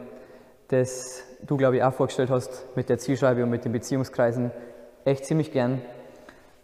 das 0.69 1.23
du, 1.45 1.55
glaube 1.55 1.75
ich, 1.75 1.83
auch 1.83 1.93
vorgestellt 1.93 2.31
hast 2.31 2.65
mit 2.75 2.89
der 2.89 2.97
Zielscheibe 2.97 3.43
und 3.43 3.51
mit 3.51 3.63
den 3.63 3.73
Beziehungskreisen, 3.73 4.49
echt 5.05 5.25
ziemlich 5.25 5.51
gern. 5.51 5.83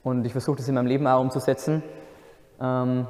Und 0.02 0.26
ich 0.26 0.32
versuche 0.32 0.58
das 0.58 0.68
in 0.68 0.74
meinem 0.74 0.88
Leben 0.88 1.06
auch 1.06 1.22
umzusetzen. 1.22 1.84
Ähm, 2.60 3.08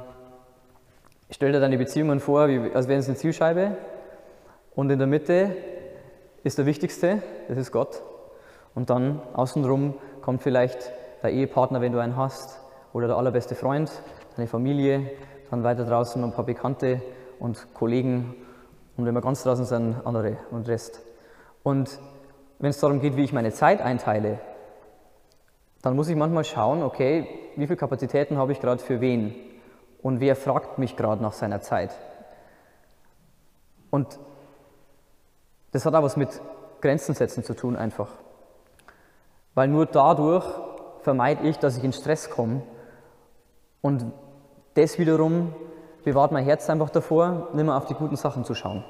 stell 1.30 1.52
dir 1.52 1.60
deine 1.60 1.78
Beziehungen 1.78 2.20
vor, 2.20 2.48
wie, 2.48 2.72
als 2.74 2.88
wären 2.88 3.00
es 3.00 3.08
eine 3.08 3.16
Zielscheibe. 3.16 3.76
Und 4.74 4.90
in 4.90 4.98
der 4.98 5.08
Mitte 5.08 5.56
ist 6.44 6.58
der 6.58 6.66
Wichtigste, 6.66 7.22
das 7.48 7.58
ist 7.58 7.72
Gott. 7.72 8.02
Und 8.74 8.90
dann 8.90 9.20
außenrum 9.34 9.94
kommt 10.20 10.42
vielleicht 10.42 10.92
der 11.22 11.30
Ehepartner, 11.30 11.80
wenn 11.80 11.92
du 11.92 11.98
einen 11.98 12.16
hast, 12.16 12.60
oder 12.92 13.06
der 13.06 13.16
allerbeste 13.16 13.54
Freund, 13.54 13.90
deine 14.36 14.48
Familie, 14.48 15.10
dann 15.50 15.62
weiter 15.62 15.84
draußen 15.84 16.22
ein 16.22 16.32
paar 16.32 16.44
Bekannte 16.44 17.02
und 17.38 17.74
Kollegen 17.74 18.34
und 18.96 19.06
wenn 19.06 19.14
wir 19.14 19.20
ganz 19.20 19.42
draußen 19.44 19.64
sind, 19.64 19.96
andere 20.04 20.36
und 20.50 20.68
Rest. 20.68 21.00
Und 21.62 22.00
wenn 22.58 22.70
es 22.70 22.80
darum 22.80 23.00
geht, 23.00 23.16
wie 23.16 23.24
ich 23.24 23.32
meine 23.32 23.52
Zeit 23.52 23.80
einteile, 23.80 24.40
dann 25.82 25.96
muss 25.96 26.08
ich 26.08 26.16
manchmal 26.16 26.44
schauen, 26.44 26.82
okay, 26.82 27.26
wie 27.56 27.66
viele 27.66 27.76
Kapazitäten 27.76 28.36
habe 28.36 28.52
ich 28.52 28.60
gerade 28.60 28.82
für 28.82 29.00
wen 29.00 29.34
und 30.02 30.20
wer 30.20 30.36
fragt 30.36 30.78
mich 30.78 30.96
gerade 30.96 31.22
nach 31.22 31.32
seiner 31.32 31.60
Zeit. 31.60 31.96
Und 33.90 34.18
das 35.72 35.84
hat 35.84 35.94
auch 35.94 36.02
was 36.02 36.16
mit 36.16 36.40
Grenzen 36.80 37.14
setzen 37.14 37.44
zu 37.44 37.54
tun 37.54 37.76
einfach. 37.76 38.08
Weil 39.54 39.68
nur 39.68 39.86
dadurch 39.86 40.44
vermeide 41.02 41.46
ich, 41.48 41.58
dass 41.58 41.76
ich 41.76 41.84
in 41.84 41.92
Stress 41.92 42.30
komme. 42.30 42.62
Und 43.80 44.04
das 44.74 44.98
wiederum 44.98 45.54
bewahrt 46.04 46.32
mein 46.32 46.44
Herz 46.44 46.68
einfach 46.70 46.90
davor, 46.90 47.48
nicht 47.52 47.64
mehr 47.64 47.76
auf 47.76 47.86
die 47.86 47.94
guten 47.94 48.16
Sachen 48.16 48.44
zu 48.44 48.54
schauen. 48.54 48.84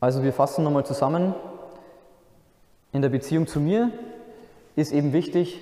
Also 0.00 0.22
wir 0.22 0.32
fassen 0.32 0.62
nochmal 0.64 0.86
zusammen. 0.86 1.34
In 2.92 3.02
der 3.02 3.08
Beziehung 3.08 3.46
zu 3.46 3.60
mir 3.60 3.90
ist 4.76 4.92
eben 4.92 5.12
wichtig, 5.12 5.60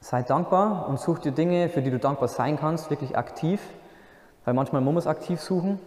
sei 0.00 0.22
dankbar 0.22 0.88
und 0.88 1.00
such 1.00 1.18
dir 1.20 1.32
Dinge, 1.32 1.68
für 1.68 1.82
die 1.82 1.90
du 1.90 1.98
dankbar 1.98 2.28
sein 2.28 2.58
kannst, 2.58 2.90
wirklich 2.90 3.16
aktiv, 3.16 3.60
weil 4.44 4.54
manchmal 4.54 4.82
muss 4.82 4.92
man 4.92 4.98
es 4.98 5.06
aktiv 5.06 5.40
suchen. 5.40 5.78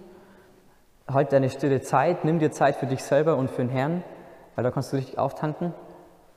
Halt 1.08 1.32
deine 1.32 1.50
stille 1.50 1.82
Zeit, 1.82 2.26
nimm 2.26 2.40
dir 2.40 2.52
Zeit 2.52 2.76
für 2.76 2.86
dich 2.86 3.04
selber 3.04 3.38
und 3.38 3.50
für 3.50 3.62
den 3.62 3.70
Herrn 3.70 4.04
weil 4.60 4.64
da 4.64 4.72
kannst 4.72 4.92
du 4.92 4.98
richtig 4.98 5.18
auftanken 5.18 5.74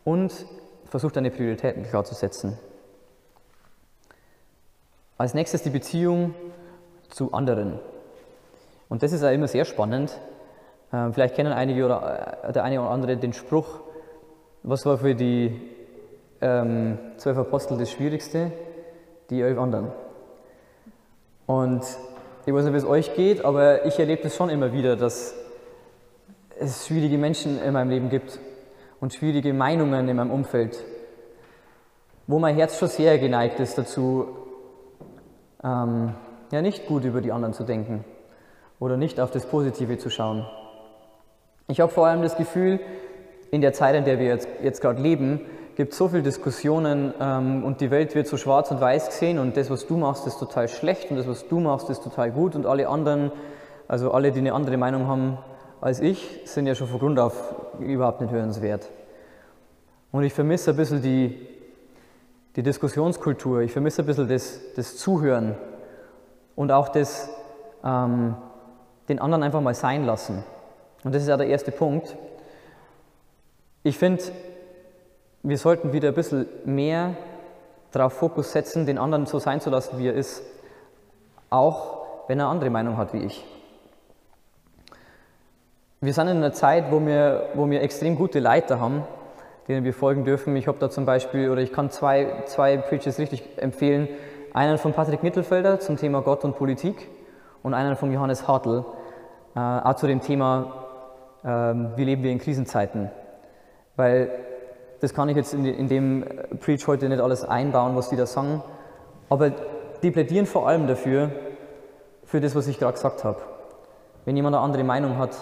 und 0.05 0.47
versuch 0.85 1.11
deine 1.11 1.33
Prioritäten 1.33 1.83
klar 1.83 2.05
zu 2.05 2.15
setzen. 2.15 2.57
Als 5.19 5.35
nächstes 5.35 5.65
die 5.65 5.71
Beziehung 5.71 6.33
zu 7.09 7.33
anderen. 7.33 7.81
Und 8.89 9.03
das 9.03 9.11
ist 9.11 9.25
auch 9.25 9.33
immer 9.33 9.49
sehr 9.49 9.65
spannend. 9.65 10.21
Ähm, 10.93 11.13
vielleicht 11.13 11.35
kennen 11.35 11.53
einige 11.53 11.85
oder 11.85 12.45
äh, 12.45 12.53
der 12.53 12.63
eine 12.63 12.81
oder 12.81 12.91
andere 12.91 13.17
den 13.17 13.33
Spruch, 13.33 13.81
was 14.63 14.87
war 14.87 14.99
für 14.99 15.15
die 15.15 15.61
ähm, 16.41 16.99
zwölf 17.17 17.39
Apostel 17.39 17.79
das 17.79 17.91
Schwierigste? 17.91 18.53
Die 19.31 19.41
elf 19.41 19.59
anderen. 19.59 19.89
Und 21.47 21.83
ich 22.47 22.53
weiß 22.53 22.65
nicht, 22.65 22.73
wie 22.73 22.79
es 22.79 22.85
euch 22.85 23.15
geht, 23.15 23.45
aber 23.45 23.87
ich 23.87 23.99
erlebe 23.99 24.23
das 24.23 24.37
schon 24.37 24.51
immer 24.51 24.73
wieder, 24.73 24.97
dass 24.97 25.35
es 26.59 26.87
schwierige 26.87 27.19
Menschen 27.19 27.61
in 27.63 27.73
meinem 27.73 27.91
Leben 27.91 28.09
gibt 28.09 28.39
und 29.01 29.13
schwierige 29.13 29.53
Meinungen 29.53 30.09
in 30.09 30.17
meinem 30.17 30.31
Umfeld, 30.31 30.85
wo 32.27 32.39
mein 32.39 32.55
Herz 32.55 32.79
schon 32.79 32.89
sehr 32.89 33.19
geneigt 33.19 33.59
ist 33.59 33.79
dazu, 33.79 34.29
ähm, 35.65 36.15
ja 36.53 36.63
nicht 36.63 36.87
gut 36.87 37.05
über 37.05 37.21
die 37.21 37.33
anderen 37.33 37.55
zu 37.55 37.65
denken 37.65 38.05
oder 38.79 38.97
nicht 38.97 39.19
auf 39.19 39.31
das 39.31 39.47
Positive 39.47 39.99
zu 39.99 40.11
schauen. 40.11 40.47
Ich 41.69 41.81
habe 41.81 41.91
vor 41.91 42.07
allem 42.07 42.23
das 42.23 42.37
Gefühl, 42.37 42.81
in 43.53 43.61
der 43.61 43.75
Zeit, 43.75 43.95
in 43.95 44.05
der 44.05 44.19
wir 44.19 44.27
jetzt, 44.27 44.49
jetzt 44.63 44.81
gerade 44.81 45.01
leben, 45.01 45.43
gibt 45.77 45.93
es 45.93 45.99
so 45.99 46.09
viele 46.09 46.23
Diskussionen 46.23 47.13
ähm, 47.21 47.65
und 47.65 47.83
die 47.83 47.91
Welt 47.91 48.15
wird 48.15 48.27
so 48.27 48.39
schwarz 48.39 48.71
und 48.71 48.81
weiß 48.81 49.09
gesehen 49.09 49.39
und 49.39 49.59
das, 49.59 49.69
was 49.69 49.87
du 49.87 49.99
machst, 49.99 50.27
ist 50.27 50.39
total 50.39 50.69
schlecht 50.69 51.11
und 51.11 51.19
das, 51.19 51.29
was 51.29 51.47
du 51.49 51.61
machst, 51.61 51.91
ist 51.91 52.03
total 52.03 52.31
gut 52.31 52.55
und 52.57 52.65
alle 52.65 52.89
anderen, 52.89 53.31
also 53.89 54.11
alle, 54.11 54.33
die 54.33 54.39
eine 54.39 54.55
andere 54.55 54.79
Meinung 54.79 55.07
haben, 55.07 55.37
als 55.83 56.01
ich, 56.01 56.41
sind 56.47 56.67
ja 56.67 56.75
schon 56.75 56.89
von 56.89 56.99
Grund 56.99 57.19
auf 57.19 57.55
überhaupt 57.79 58.23
nicht 58.23 58.33
hörenswert. 58.33 58.89
Und 60.13 60.25
ich 60.25 60.33
vermisse 60.33 60.71
ein 60.71 60.77
bisschen 60.77 61.03
die, 61.03 61.47
die 62.57 62.63
Diskussionskultur, 62.63 63.61
ich 63.61 63.73
vermisse 63.73 64.03
ein 64.03 64.07
bisschen 64.07 64.29
das, 64.29 64.61
das 64.77 64.97
Zuhören 64.97 65.57
und 66.57 66.73
auch 66.73 66.89
das, 66.89 67.29
ähm, 67.85 68.35
den 69.11 69.19
anderen 69.19 69.43
einfach 69.43 69.61
mal 69.61 69.75
sein 69.75 70.07
lassen. 70.07 70.43
Und 71.05 71.15
das 71.15 71.23
ist 71.23 71.29
ja 71.29 71.37
der 71.37 71.49
erste 71.49 71.71
Punkt. 71.71 72.17
Ich 73.85 73.99
finde, 73.99 74.23
wir 75.43 75.59
sollten 75.59 75.93
wieder 75.93 76.09
ein 76.09 76.15
bisschen 76.15 76.47
mehr 76.65 77.17
darauf 77.91 78.13
Fokus 78.13 78.53
setzen, 78.53 78.87
den 78.87 78.97
anderen 78.97 79.27
so 79.27 79.41
sein 79.41 79.61
zu 79.61 79.71
lassen, 79.71 79.99
wie 79.99 80.07
er 80.07 80.15
ist, 80.15 80.45
auch 81.51 82.29
wenn 82.29 82.39
er 82.39 82.47
andere 82.47 82.71
Meinung 82.71 82.97
hat 82.97 83.13
wie 83.13 83.25
ich. 83.25 83.45
Wir 86.01 86.15
sind 86.15 86.29
in 86.29 86.37
einer 86.37 86.53
Zeit, 86.53 86.93
wo 86.93 87.05
wir, 87.05 87.49
wo 87.55 87.69
wir 87.69 87.83
extrem 87.83 88.15
gute 88.15 88.39
Leiter 88.39 88.79
haben, 88.79 89.03
denen 89.67 89.85
wir 89.85 89.95
folgen 89.95 90.25
dürfen. 90.25 90.55
Ich 90.55 90.69
habe 90.69 90.79
da 90.79 90.89
zum 90.89 91.05
Beispiel, 91.05 91.51
oder 91.51 91.61
ich 91.61 91.73
kann 91.73 91.91
zwei, 91.91 92.45
zwei 92.47 92.77
Preaches 92.77 93.19
richtig 93.19 93.43
empfehlen. 93.57 94.09
Einen 94.55 94.79
von 94.79 94.93
Patrick 94.93 95.25
Mittelfelder 95.25 95.81
zum 95.81 95.97
Thema 95.97 96.23
Gott 96.23 96.45
und 96.45 96.57
Politik 96.57 97.09
und 97.65 97.75
einen 97.75 97.97
von 97.97 98.13
Johannes 98.13 98.47
Hartl, 98.47 98.85
äh, 99.57 99.59
auch 99.59 99.95
zu 99.95 100.07
dem 100.07 100.21
Thema, 100.21 100.87
äh, 101.43 101.49
wie 101.97 102.05
leben 102.05 102.23
wir 102.23 102.31
in 102.31 102.39
Krisenzeiten. 102.39 103.11
Weil 103.97 104.31
das 105.01 105.15
kann 105.15 105.29
ich 105.29 105.37
jetzt 105.37 105.53
in, 105.53 105.65
in 105.65 105.89
dem 105.89 106.25
Preach 106.61 106.87
heute 106.87 107.09
nicht 107.09 107.21
alles 107.21 107.45
einbauen, 107.45 107.97
was 107.97 108.09
die 108.09 108.17
da 108.17 108.27
sagen, 108.27 108.63
aber 109.29 109.51
die 110.03 110.11
plädieren 110.11 110.47
vor 110.47 110.69
allem 110.69 110.87
dafür, 110.87 111.31
für 112.25 112.41
das, 112.41 112.55
was 112.55 112.67
ich 112.67 112.79
gerade 112.79 112.95
gesagt 112.95 113.25
habe. 113.25 113.41
Wenn 114.25 114.37
jemand 114.37 114.55
eine 114.55 114.65
andere 114.65 114.85
Meinung 114.85 115.19
hat, 115.19 115.37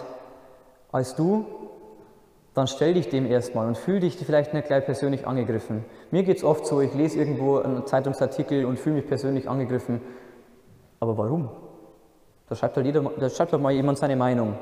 als 0.93 1.15
du, 1.15 1.45
dann 2.55 2.67
stell 2.67 2.95
dich 2.95 3.09
dem 3.09 3.27
erstmal 3.27 3.69
und 3.69 3.79
fühl 3.79 4.01
dich 4.01 4.17
vielleicht 4.17 4.55
nicht 4.55 4.67
gleich 4.67 4.85
persönlich 4.85 5.27
angegriffen. 5.27 5.85
Mir 6.11 6.25
geht 6.25 6.39
es 6.39 6.45
oft 6.45 6.67
so, 6.67 6.81
ich 6.81 6.93
lese 6.95 7.19
irgendwo 7.19 7.59
einen 7.59 7.87
Zeitungsartikel 7.87 8.65
und 8.65 8.79
fühle 8.79 8.97
mich 8.97 9.07
persönlich 9.07 9.49
angegriffen. 9.49 10.01
Aber 10.99 11.17
warum? 11.17 11.49
Da 12.49 12.57
schreibt, 12.57 12.77
halt 12.77 12.87
jeder, 12.87 13.03
da 13.03 13.31
schreibt 13.31 13.53
halt 13.53 13.63
mal 13.63 13.73
jemand 13.73 13.99
seine 13.99 14.17
Meinung. 14.17 14.55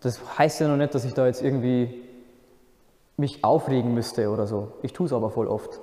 Das 0.00 0.20
heißt 0.38 0.60
ja 0.60 0.68
noch 0.68 0.76
nicht, 0.76 0.94
dass 0.94 1.04
ich 1.04 1.14
da 1.14 1.26
jetzt 1.26 1.42
irgendwie 1.42 2.08
mich 3.16 3.44
aufregen 3.44 3.94
müsste 3.94 4.30
oder 4.30 4.46
so. 4.46 4.72
Ich 4.82 4.92
tue 4.92 5.06
es 5.06 5.12
aber 5.12 5.30
voll 5.30 5.48
oft. 5.48 5.80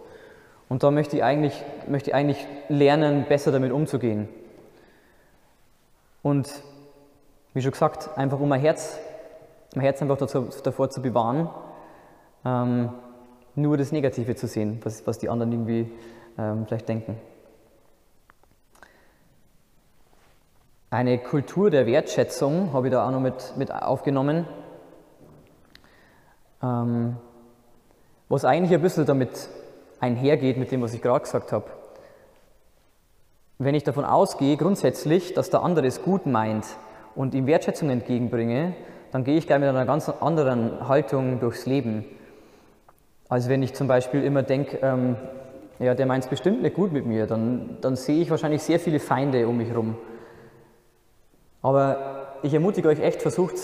Und 0.68 0.84
da 0.84 0.92
möchte 0.92 1.18
ich, 1.18 1.24
eigentlich, 1.24 1.64
möchte 1.88 2.12
ich 2.12 2.16
eigentlich 2.16 2.46
lernen, 2.68 3.26
besser 3.28 3.52
damit 3.52 3.72
umzugehen. 3.72 4.30
Und 6.22 6.52
wie 7.54 7.62
schon 7.62 7.72
gesagt, 7.72 8.18
einfach 8.18 8.40
um 8.40 8.50
mein 8.50 8.62
Herz 8.62 9.00
mein 9.76 9.84
Herz 9.84 10.02
einfach 10.02 10.18
dazu, 10.18 10.48
davor 10.64 10.90
zu 10.90 11.02
bewahren, 11.02 11.50
ähm, 12.46 12.90
nur 13.56 13.78
das 13.78 13.92
Negative 13.92 14.36
zu 14.36 14.48
sehen, 14.48 14.80
was, 14.84 15.06
was 15.06 15.20
die 15.20 15.30
anderen 15.30 15.52
irgendwie 15.52 15.92
ähm, 16.38 16.66
vielleicht 16.66 16.90
denken. 16.90 17.18
Eine 20.90 21.20
Kultur 21.20 21.70
der 21.70 21.86
Wertschätzung 21.86 22.74
habe 22.74 22.88
ich 22.88 22.92
da 22.92 23.08
auch 23.08 23.12
noch 23.12 23.20
mit, 23.20 23.54
mit 23.58 23.72
aufgenommen, 23.72 24.48
ähm, 26.62 27.18
was 28.28 28.46
eigentlich 28.46 28.74
ein 28.74 28.82
bisschen 28.82 29.06
damit 29.06 29.50
einhergeht 30.00 30.58
mit 30.58 30.72
dem, 30.72 30.82
was 30.82 30.94
ich 30.94 31.02
gerade 31.02 31.22
gesagt 31.22 31.52
habe. 31.52 31.66
Wenn 33.58 33.76
ich 33.76 33.84
davon 33.84 34.06
ausgehe, 34.06 34.56
grundsätzlich, 34.56 35.34
dass 35.34 35.50
der 35.50 35.64
andere 35.64 35.88
es 35.88 36.02
gut 36.02 36.26
meint 36.26 36.66
und 37.16 37.34
ihm 37.34 37.46
Wertschätzung 37.46 37.90
entgegenbringe, 37.90 38.74
dann 39.12 39.24
gehe 39.24 39.38
ich 39.38 39.48
gleich 39.48 39.60
mit 39.60 39.70
einer 39.70 39.86
ganz 39.86 40.08
anderen 40.08 40.88
Haltung 40.88 41.40
durchs 41.40 41.66
Leben. 41.66 42.06
Als 43.28 43.50
wenn 43.50 43.62
ich 43.62 43.74
zum 43.74 43.88
Beispiel 43.88 44.24
immer 44.24 44.44
denke, 44.44 44.78
ähm, 44.82 45.16
ja, 45.80 45.96
der 45.96 46.06
meint 46.06 46.24
es 46.24 46.30
bestimmt 46.30 46.62
nicht 46.62 46.76
gut 46.76 46.92
mit 46.92 47.06
mir, 47.06 47.26
dann, 47.26 47.78
dann 47.82 47.96
sehe 47.96 48.22
ich 48.22 48.30
wahrscheinlich 48.30 48.62
sehr 48.64 48.80
viele 48.80 49.00
Feinde 49.00 49.48
um 49.48 49.58
mich 49.58 49.70
herum. 49.70 49.96
Aber 51.62 52.38
ich 52.44 52.54
ermutige 52.54 52.88
euch 52.88 53.00
echt, 53.00 53.22
versucht 53.22 53.56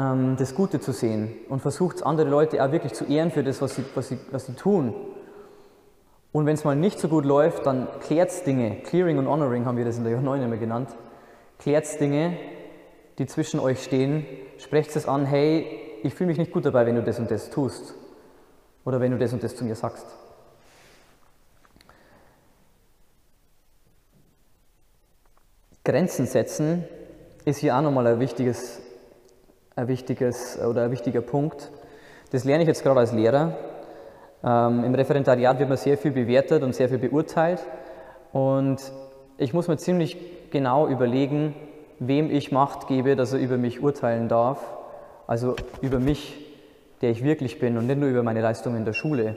ähm, 0.00 0.36
das 0.38 0.54
Gute 0.54 0.80
zu 0.80 0.92
sehen 0.92 1.34
und 1.48 1.60
versucht 1.60 2.04
andere 2.04 2.28
Leute 2.28 2.64
auch 2.64 2.72
wirklich 2.72 2.94
zu 2.94 3.04
ehren 3.04 3.30
für 3.30 3.44
das, 3.44 3.60
was 3.60 3.76
sie, 3.76 3.84
was 3.94 4.08
sie, 4.08 4.18
was 4.30 4.46
sie 4.46 4.54
tun. 4.54 4.94
Und 6.32 6.46
wenn 6.46 6.54
es 6.54 6.64
mal 6.64 6.76
nicht 6.76 6.98
so 6.98 7.08
gut 7.08 7.24
läuft, 7.24 7.66
dann 7.66 7.88
klärt 8.00 8.46
Dinge. 8.46 8.76
Clearing 8.84 9.18
und 9.18 9.26
Honoring 9.26 9.66
haben 9.66 9.76
wir 9.76 9.84
das 9.84 9.98
in 9.98 10.04
der 10.04 10.12
Jahr 10.12 10.22
9 10.22 10.42
immer 10.42 10.56
genannt. 10.56 10.90
Klärt 11.58 12.00
Dinge, 12.00 12.36
die 13.18 13.26
zwischen 13.26 13.60
euch 13.60 13.82
stehen. 13.82 14.24
Sprecht 14.58 14.94
es 14.94 15.06
an, 15.06 15.26
hey, 15.26 15.66
ich 16.02 16.14
fühle 16.14 16.28
mich 16.28 16.38
nicht 16.38 16.52
gut 16.52 16.64
dabei, 16.64 16.86
wenn 16.86 16.94
du 16.94 17.02
das 17.02 17.18
und 17.18 17.30
das 17.30 17.50
tust. 17.50 17.94
Oder 18.84 19.00
wenn 19.00 19.10
du 19.10 19.18
das 19.18 19.32
und 19.32 19.42
das 19.42 19.56
zu 19.56 19.64
mir 19.64 19.74
sagst. 19.74 20.06
Grenzen 25.84 26.26
setzen 26.26 26.84
ist 27.44 27.58
hier 27.58 27.76
auch 27.76 27.82
nochmal 27.82 28.06
ein 28.06 28.20
wichtiges, 28.20 28.80
ein 29.80 29.88
wichtiges 29.88 30.58
oder 30.58 30.84
ein 30.84 30.90
wichtiger 30.90 31.22
Punkt. 31.22 31.70
Das 32.30 32.44
lerne 32.44 32.62
ich 32.62 32.68
jetzt 32.68 32.82
gerade 32.82 33.00
als 33.00 33.12
Lehrer. 33.12 33.56
Ähm, 34.44 34.84
Im 34.84 34.94
Referendariat 34.94 35.58
wird 35.58 35.68
man 35.68 35.78
sehr 35.78 35.98
viel 35.98 36.12
bewertet 36.12 36.62
und 36.62 36.74
sehr 36.74 36.88
viel 36.88 36.98
beurteilt. 36.98 37.60
Und 38.32 38.78
ich 39.38 39.52
muss 39.52 39.68
mir 39.68 39.78
ziemlich 39.78 40.16
genau 40.50 40.86
überlegen, 40.86 41.54
wem 41.98 42.30
ich 42.30 42.52
Macht 42.52 42.86
gebe, 42.86 43.16
dass 43.16 43.32
er 43.32 43.40
über 43.40 43.56
mich 43.56 43.82
urteilen 43.82 44.28
darf. 44.28 44.62
Also 45.26 45.56
über 45.80 45.98
mich, 45.98 46.38
der 47.02 47.10
ich 47.10 47.24
wirklich 47.24 47.58
bin 47.58 47.76
und 47.76 47.86
nicht 47.86 47.98
nur 47.98 48.08
über 48.08 48.22
meine 48.22 48.40
Leistungen 48.40 48.76
in 48.76 48.84
der 48.84 48.92
Schule. 48.92 49.36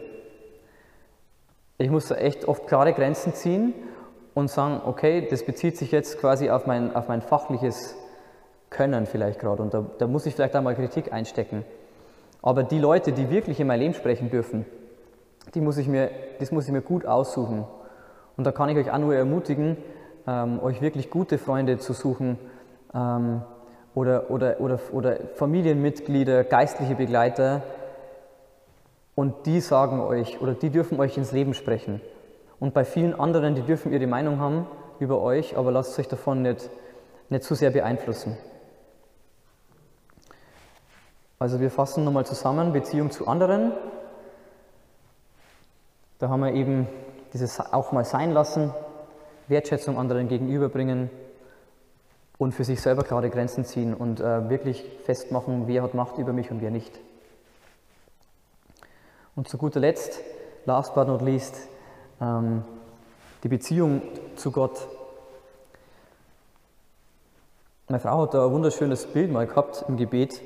Ich 1.78 1.90
muss 1.90 2.08
da 2.08 2.16
echt 2.16 2.46
oft 2.46 2.68
klare 2.68 2.94
Grenzen 2.94 3.34
ziehen 3.34 3.74
und 4.34 4.50
sagen, 4.50 4.82
okay, 4.86 5.28
das 5.30 5.46
bezieht 5.46 5.78
sich 5.78 5.92
jetzt 5.92 6.20
quasi 6.20 6.50
auf 6.50 6.66
mein, 6.66 6.96
auf 6.96 7.08
mein 7.08 7.22
fachliches 7.22 7.96
Können 8.74 9.06
vielleicht 9.06 9.40
gerade 9.40 9.62
und 9.62 9.74
da, 9.74 9.86
da 9.98 10.08
muss 10.08 10.26
ich 10.26 10.36
vielleicht 10.36 10.56
einmal 10.56 10.76
Kritik 10.76 11.14
einstecken. 11.14 11.64
Aber 12.42 12.64
die 12.64 12.80
Leute, 12.80 13.14
die 13.14 13.30
wirklich 13.30 13.60
in 13.60 13.68
mein 13.68 13.80
Leben 13.80 13.94
sprechen 13.94 14.30
dürfen, 14.30 14.66
die 15.56 15.62
muss 15.62 15.78
ich 15.78 15.88
mir, 15.88 16.10
das 16.40 16.52
muss 16.52 16.66
ich 16.66 16.74
mir 16.74 16.82
gut 16.82 17.06
aussuchen. 17.06 17.66
Und 18.36 18.44
da 18.46 18.52
kann 18.52 18.70
ich 18.70 18.78
euch 18.78 18.92
auch 18.92 18.98
nur 18.98 19.16
ermutigen, 19.16 19.78
ähm, 20.28 20.60
euch 20.62 20.82
wirklich 20.82 21.10
gute 21.10 21.38
Freunde 21.38 21.78
zu 21.78 21.94
suchen 21.94 22.38
ähm, 22.94 23.42
oder, 23.96 24.30
oder, 24.32 24.60
oder, 24.60 24.80
oder 24.92 25.18
Familienmitglieder, 25.36 26.44
geistliche 26.44 26.96
Begleiter. 26.96 27.62
Und 29.16 29.46
die 29.46 29.62
sagen 29.62 30.02
euch 30.02 30.42
oder 30.42 30.54
die 30.54 30.70
dürfen 30.70 31.00
euch 31.00 31.18
ins 31.18 31.32
Leben 31.32 31.54
sprechen. 31.54 32.02
Und 32.60 32.74
bei 32.74 32.84
vielen 32.84 33.18
anderen, 33.18 33.56
die 33.56 33.62
dürfen 33.62 33.94
ihre 33.94 34.08
Meinung 34.08 34.40
haben 34.40 34.66
über 35.00 35.22
euch, 35.22 35.56
aber 35.58 35.72
lasst 35.72 35.98
euch 36.00 36.08
davon 36.08 36.42
nicht, 36.42 36.70
nicht 37.30 37.44
zu 37.44 37.56
sehr 37.56 37.70
beeinflussen. 37.70 38.38
Also 41.44 41.60
wir 41.60 41.72
fassen 41.72 42.06
nochmal 42.06 42.26
zusammen, 42.26 42.72
Beziehung 42.72 43.12
zu 43.12 43.28
anderen. 43.28 43.74
Da 46.18 46.30
haben 46.30 46.40
wir 46.40 46.54
eben 46.54 46.88
dieses 47.34 47.60
auch 47.60 47.92
mal 47.92 48.06
sein 48.06 48.32
lassen, 48.32 48.74
Wertschätzung 49.50 49.98
anderen 49.98 50.30
gegenüberbringen 50.30 51.10
und 52.38 52.54
für 52.54 52.64
sich 52.64 52.80
selber 52.80 53.04
klare 53.04 53.30
Grenzen 53.30 53.66
ziehen 53.66 53.94
und 53.94 54.22
äh, 54.22 54.50
wirklich 54.50 54.86
festmachen, 55.04 55.68
wer 55.68 55.84
hat 55.84 55.94
Macht 55.94 56.18
über 56.18 56.32
mich 56.32 56.50
und 56.50 56.62
wer 56.62 56.72
nicht. 56.72 56.98
Und 59.36 59.50
zu 59.50 59.58
guter 59.58 59.82
Letzt, 59.82 60.22
last 60.64 60.96
but 60.96 61.10
not 61.10 61.22
least, 61.22 61.58
ähm, 62.22 62.64
die 63.44 63.50
Beziehung 63.50 64.02
zu 64.38 64.50
Gott. 64.50 64.88
Meine 67.90 68.00
Frau 68.00 68.22
hat 68.22 68.34
da 68.34 68.46
ein 68.46 68.52
wunderschönes 68.54 69.08
Bild 69.08 69.30
mal 69.30 69.46
gehabt 69.46 69.84
im 69.90 69.98
Gebet. 69.98 70.42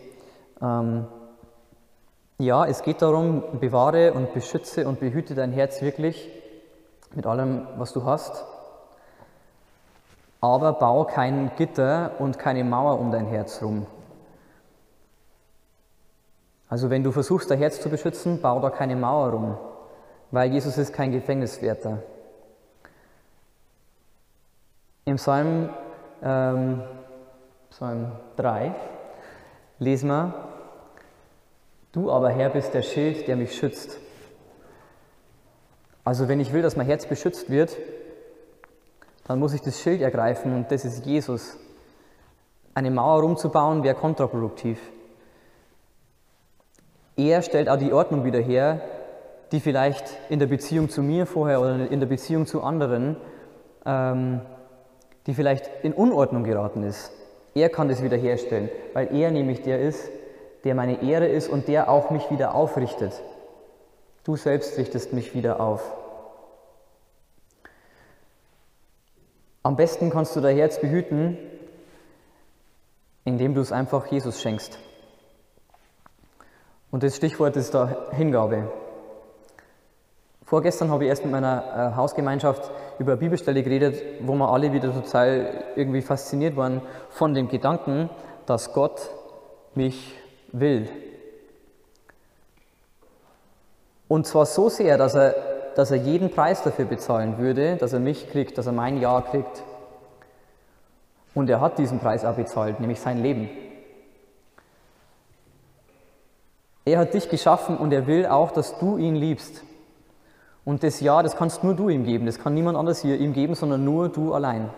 Ähm, 0.61 1.07
ja, 2.39 2.65
es 2.65 2.83
geht 2.83 3.01
darum, 3.01 3.59
bewahre 3.59 4.13
und 4.13 4.33
beschütze 4.33 4.87
und 4.87 4.99
behüte 4.99 5.35
dein 5.35 5.51
Herz 5.51 5.81
wirklich 5.81 6.29
mit 7.15 7.25
allem, 7.25 7.67
was 7.77 7.93
du 7.93 8.05
hast. 8.05 8.45
Aber 10.39 10.73
bau 10.73 11.05
kein 11.05 11.51
Gitter 11.57 12.11
und 12.19 12.37
keine 12.37 12.63
Mauer 12.63 12.99
um 12.99 13.11
dein 13.11 13.25
Herz 13.25 13.61
rum. 13.61 13.87
Also 16.69 16.89
wenn 16.89 17.03
du 17.03 17.11
versuchst, 17.11 17.49
dein 17.49 17.57
Herz 17.57 17.81
zu 17.81 17.89
beschützen, 17.89 18.41
bau 18.41 18.59
da 18.59 18.69
keine 18.69 18.95
Mauer 18.95 19.29
rum 19.31 19.57
weil 20.31 20.51
Jesus 20.51 20.77
ist 20.77 20.93
kein 20.93 21.11
Gefängniswärter. 21.11 22.03
Im 25.05 25.15
Psalm, 25.15 25.69
ähm, 26.21 26.81
Psalm 27.69 28.11
3 28.35 28.75
lesen 29.79 30.09
wir, 30.09 30.33
Du 31.97 32.11
aber 32.11 32.29
Herr 32.29 32.49
bist 32.49 32.75
der 32.75 32.83
Schild, 32.83 33.27
der 33.27 33.35
mich 33.35 33.55
schützt. 33.55 33.97
Also 36.03 36.27
wenn 36.27 36.39
ich 36.39 36.53
will, 36.53 36.61
dass 36.61 36.75
mein 36.75 36.85
Herz 36.85 37.07
beschützt 37.07 37.49
wird, 37.49 37.75
dann 39.25 39.39
muss 39.39 39.53
ich 39.53 39.61
das 39.61 39.81
Schild 39.81 40.01
ergreifen 40.01 40.53
und 40.53 40.71
das 40.71 40.85
ist 40.85 41.05
Jesus. 41.05 41.57
Eine 42.75 42.91
Mauer 42.91 43.21
rumzubauen 43.21 43.83
wäre 43.83 43.95
kontraproduktiv. 43.95 44.79
Er 47.15 47.41
stellt 47.41 47.67
auch 47.67 47.77
die 47.77 47.91
Ordnung 47.91 48.23
wieder 48.23 48.39
her, 48.39 48.81
die 49.51 49.59
vielleicht 49.59 50.05
in 50.29 50.37
der 50.37 50.45
Beziehung 50.45 50.89
zu 50.89 51.01
mir 51.01 51.25
vorher 51.25 51.59
oder 51.59 51.89
in 51.89 51.99
der 51.99 52.07
Beziehung 52.07 52.45
zu 52.45 52.61
anderen, 52.61 53.17
ähm, 53.85 54.41
die 55.25 55.33
vielleicht 55.33 55.69
in 55.83 55.93
Unordnung 55.93 56.43
geraten 56.43 56.83
ist. 56.83 57.11
Er 57.57 57.69
kann 57.69 57.87
das 57.87 58.03
wiederherstellen, 58.03 58.69
weil 58.93 59.15
er 59.15 59.31
nämlich 59.31 59.63
der 59.63 59.81
ist, 59.81 60.11
der 60.63 60.75
meine 60.75 61.01
Ehre 61.01 61.27
ist 61.27 61.49
und 61.49 61.67
der 61.67 61.89
auch 61.89 62.11
mich 62.11 62.29
wieder 62.29 62.53
aufrichtet. 62.53 63.19
Du 64.23 64.35
selbst 64.35 64.77
richtest 64.77 65.11
mich 65.11 65.33
wieder 65.33 65.59
auf. 65.59 65.81
Am 69.63 69.75
besten 69.75 70.11
kannst 70.11 70.35
du 70.35 70.39
dein 70.39 70.55
Herz 70.55 70.79
behüten, 70.79 71.35
indem 73.25 73.55
du 73.55 73.61
es 73.61 73.71
einfach 73.71 74.05
Jesus 74.05 74.39
schenkst. 74.39 74.77
Und 76.91 77.01
das 77.01 77.15
Stichwort 77.15 77.55
ist 77.55 77.73
da 77.73 78.11
Hingabe. 78.11 78.71
Vorgestern 80.43 80.91
habe 80.91 81.05
ich 81.05 81.09
erst 81.09 81.23
mit 81.23 81.31
meiner 81.31 81.91
äh, 81.91 81.95
Hausgemeinschaft 81.95 82.69
über 82.99 83.13
eine 83.13 83.19
Bibelstelle 83.19 83.63
geredet, 83.63 84.01
wo 84.21 84.33
wir 84.35 84.49
alle 84.49 84.73
wieder 84.73 84.93
total 84.93 85.63
irgendwie 85.75 86.01
fasziniert 86.01 86.55
waren 86.55 86.81
von 87.09 87.33
dem 87.33 87.47
Gedanken, 87.47 88.09
dass 88.45 88.73
Gott 88.73 89.09
mich 89.75 90.15
will. 90.51 90.89
Und 94.07 94.25
zwar 94.25 94.45
so 94.45 94.69
sehr, 94.69 94.97
dass 94.97 95.15
er, 95.15 95.35
dass 95.75 95.91
er 95.91 95.97
jeden 95.97 96.31
Preis 96.31 96.63
dafür 96.63 96.85
bezahlen 96.85 97.37
würde, 97.37 97.75
dass 97.75 97.93
er 97.93 97.99
mich 97.99 98.29
kriegt, 98.29 98.57
dass 98.57 98.65
er 98.65 98.71
mein 98.71 98.99
Ja 98.99 99.21
kriegt. 99.21 99.63
Und 101.35 101.49
er 101.49 101.61
hat 101.61 101.77
diesen 101.77 101.99
Preis 101.99 102.25
auch 102.25 102.35
bezahlt, 102.35 102.79
nämlich 102.79 102.99
sein 102.99 103.21
Leben. 103.21 103.49
Er 106.85 106.99
hat 106.99 107.13
dich 107.13 107.29
geschaffen 107.29 107.77
und 107.77 107.91
er 107.91 108.07
will 108.07 108.25
auch, 108.25 108.51
dass 108.51 108.79
du 108.79 108.97
ihn 108.97 109.15
liebst. 109.15 109.61
Und 110.67 110.83
das 110.83 110.99
Ja, 110.99 111.23
das 111.23 111.37
kannst 111.37 111.63
nur 111.63 111.75
du 111.75 111.87
ihm 111.87 112.03
geben, 112.03 112.25
das 112.25 112.39
kann 112.39 112.53
niemand 112.53 112.77
anders 112.77 113.01
hier 113.01 113.17
ihm 113.17 113.31
geben, 113.31 113.55
sondern 113.55 113.85
nur 113.85 114.09
du 114.09 114.33
allein. 114.33 114.69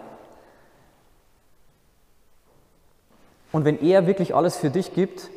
Und 3.52 3.66
wenn 3.66 3.82
er 3.82 4.06
wirklich 4.06 4.36
alles 4.36 4.56
für 4.56 4.70
dich 4.70 4.94
gibt, 4.94 5.32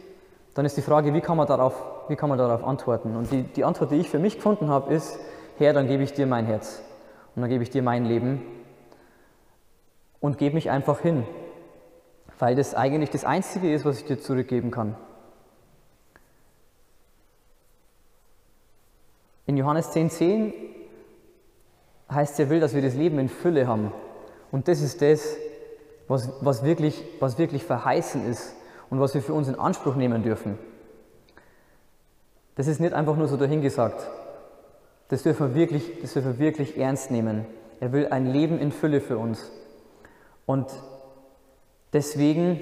dann 0.52 0.66
ist 0.66 0.76
die 0.76 0.82
Frage, 0.82 1.14
wie 1.14 1.22
kann 1.22 1.38
man 1.38 1.46
darauf, 1.46 1.82
wie 2.08 2.16
kann 2.16 2.28
man 2.28 2.36
darauf 2.36 2.64
antworten? 2.64 3.16
Und 3.16 3.32
die, 3.32 3.44
die 3.44 3.64
Antwort, 3.64 3.92
die 3.92 3.96
ich 3.96 4.10
für 4.10 4.18
mich 4.18 4.36
gefunden 4.36 4.68
habe, 4.68 4.92
ist, 4.92 5.18
Herr, 5.56 5.72
dann 5.72 5.86
gebe 5.86 6.02
ich 6.02 6.12
dir 6.12 6.26
mein 6.26 6.44
Herz 6.44 6.82
und 7.34 7.40
dann 7.40 7.48
gebe 7.48 7.62
ich 7.62 7.70
dir 7.70 7.82
mein 7.82 8.04
Leben 8.04 8.42
und 10.20 10.36
gebe 10.36 10.54
mich 10.54 10.68
einfach 10.68 11.00
hin, 11.00 11.24
weil 12.38 12.56
das 12.56 12.74
eigentlich 12.74 13.08
das 13.08 13.24
Einzige 13.24 13.72
ist, 13.72 13.86
was 13.86 14.00
ich 14.00 14.04
dir 14.04 14.20
zurückgeben 14.20 14.70
kann. 14.70 14.96
In 19.46 19.56
Johannes 19.56 19.90
10,10 19.90 20.08
10 20.10 20.54
heißt, 22.10 22.38
er 22.40 22.50
will, 22.50 22.60
dass 22.60 22.74
wir 22.74 22.82
das 22.82 22.94
Leben 22.94 23.18
in 23.18 23.28
Fülle 23.28 23.66
haben. 23.66 23.92
Und 24.50 24.68
das 24.68 24.80
ist 24.80 25.02
das, 25.02 25.36
was, 26.08 26.30
was, 26.40 26.62
wirklich, 26.62 27.02
was 27.20 27.38
wirklich 27.38 27.64
verheißen 27.64 28.28
ist 28.30 28.54
und 28.90 29.00
was 29.00 29.14
wir 29.14 29.22
für 29.22 29.32
uns 29.32 29.48
in 29.48 29.54
Anspruch 29.54 29.96
nehmen 29.96 30.22
dürfen. 30.22 30.58
Das 32.54 32.66
ist 32.66 32.80
nicht 32.80 32.92
einfach 32.92 33.16
nur 33.16 33.28
so 33.28 33.36
dahingesagt. 33.36 34.06
Das 35.08 35.22
dürfen 35.22 35.48
wir 35.48 35.54
wirklich, 35.54 36.00
das 36.00 36.12
dürfen 36.12 36.38
wir 36.38 36.38
wirklich 36.38 36.78
ernst 36.78 37.10
nehmen. 37.10 37.46
Er 37.80 37.92
will 37.92 38.08
ein 38.08 38.26
Leben 38.26 38.58
in 38.58 38.72
Fülle 38.72 39.00
für 39.00 39.18
uns. 39.18 39.50
Und 40.46 40.70
deswegen 41.92 42.60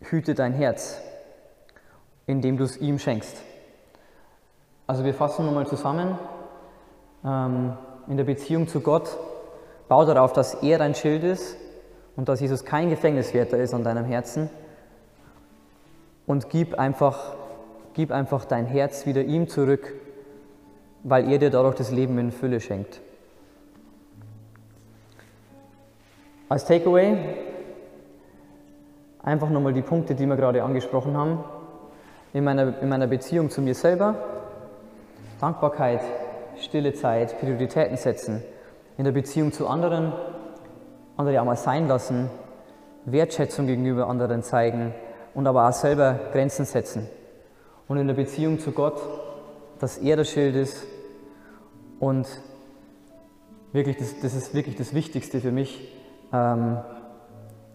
hüte 0.00 0.34
dein 0.34 0.52
Herz, 0.52 1.00
indem 2.26 2.58
du 2.58 2.64
es 2.64 2.76
ihm 2.76 2.98
schenkst. 2.98 3.36
Also 4.86 5.04
wir 5.04 5.14
fassen 5.14 5.46
nochmal 5.46 5.66
zusammen. 5.66 6.18
Ähm, 7.24 7.72
in 8.06 8.16
der 8.18 8.24
Beziehung 8.24 8.68
zu 8.68 8.80
Gott, 8.80 9.16
bau 9.88 10.04
darauf, 10.04 10.32
dass 10.34 10.54
er 10.54 10.78
dein 10.78 10.94
Schild 10.94 11.24
ist 11.24 11.56
und 12.16 12.28
dass 12.28 12.40
Jesus 12.40 12.64
kein 12.64 12.90
Gefängniswärter 12.90 13.56
ist 13.58 13.72
an 13.72 13.82
deinem 13.82 14.04
Herzen. 14.04 14.50
Und 16.26 16.50
gib 16.50 16.78
einfach, 16.78 17.34
gib 17.94 18.10
einfach 18.10 18.44
dein 18.44 18.66
Herz 18.66 19.06
wieder 19.06 19.22
ihm 19.22 19.48
zurück, 19.48 19.94
weil 21.02 21.30
er 21.30 21.38
dir 21.38 21.50
dadurch 21.50 21.76
das 21.76 21.90
Leben 21.90 22.18
in 22.18 22.30
Fülle 22.30 22.60
schenkt. 22.60 23.00
Als 26.48 26.66
Takeaway 26.66 27.16
einfach 29.22 29.48
nochmal 29.48 29.72
die 29.72 29.82
Punkte, 29.82 30.14
die 30.14 30.26
wir 30.26 30.36
gerade 30.36 30.62
angesprochen 30.62 31.16
haben. 31.16 31.42
In 32.34 32.44
meiner, 32.44 32.80
in 32.80 32.88
meiner 32.88 33.06
Beziehung 33.06 33.48
zu 33.48 33.62
mir 33.62 33.74
selber, 33.74 34.33
Dankbarkeit, 35.40 36.00
stille 36.58 36.94
Zeit, 36.94 37.38
Prioritäten 37.40 37.96
setzen. 37.96 38.42
In 38.96 39.04
der 39.04 39.12
Beziehung 39.12 39.52
zu 39.52 39.66
anderen, 39.66 40.12
andere 41.16 41.40
auch 41.40 41.44
mal 41.44 41.56
sein 41.56 41.88
lassen, 41.88 42.30
Wertschätzung 43.04 43.66
gegenüber 43.66 44.08
anderen 44.08 44.42
zeigen 44.42 44.94
und 45.34 45.46
aber 45.46 45.68
auch 45.68 45.72
selber 45.72 46.18
Grenzen 46.32 46.64
setzen. 46.64 47.08
Und 47.88 47.98
in 47.98 48.06
der 48.06 48.14
Beziehung 48.14 48.58
zu 48.58 48.72
Gott, 48.72 49.00
dass 49.78 49.98
er 49.98 50.16
das 50.16 50.28
Schild 50.28 50.56
ist 50.56 50.86
und 52.00 52.26
wirklich, 53.72 53.96
das, 53.96 54.20
das 54.20 54.34
ist 54.34 54.54
wirklich 54.54 54.76
das 54.76 54.94
Wichtigste 54.94 55.40
für 55.40 55.52
mich, 55.52 55.92
ähm, 56.32 56.78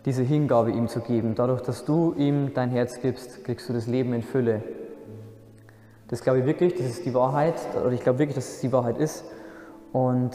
diese 0.06 0.24
Hingabe 0.24 0.72
ihm 0.72 0.88
zu 0.88 1.02
geben. 1.02 1.36
Dadurch, 1.36 1.62
dass 1.62 1.86
du 1.86 2.16
ihm 2.18 2.54
dein 2.54 2.70
Herz 2.70 3.02
gibst, 3.02 3.44
kriegst 3.44 3.68
du 3.70 3.74
das 3.74 3.86
Leben 3.86 4.14
in 4.14 4.24
Fülle. 4.24 4.64
Das 6.10 6.22
glaube 6.24 6.40
ich 6.40 6.46
wirklich, 6.46 6.74
das 6.74 6.88
ist 6.88 7.06
die 7.06 7.14
Wahrheit, 7.14 7.56
oder 7.76 7.92
ich 7.92 8.02
glaube 8.02 8.20
wirklich, 8.20 8.36
dass 8.36 8.50
es 8.50 8.60
die 8.62 8.72
Wahrheit 8.72 8.98
ist. 8.98 9.24
Und 9.94 10.32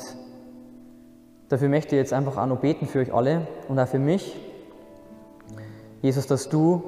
dafür 1.48 1.68
möchte 1.68 1.96
ich 1.96 2.00
jetzt 2.00 2.12
einfach 2.12 2.36
auch 2.36 2.46
noch 2.46 2.60
beten 2.60 2.86
für 2.86 3.00
euch 3.00 3.12
alle 3.12 3.46
und 3.68 3.78
auch 3.78 3.88
für 3.88 3.98
mich. 3.98 4.36
Jesus, 6.00 6.26
dass 6.26 6.48
du 6.48 6.82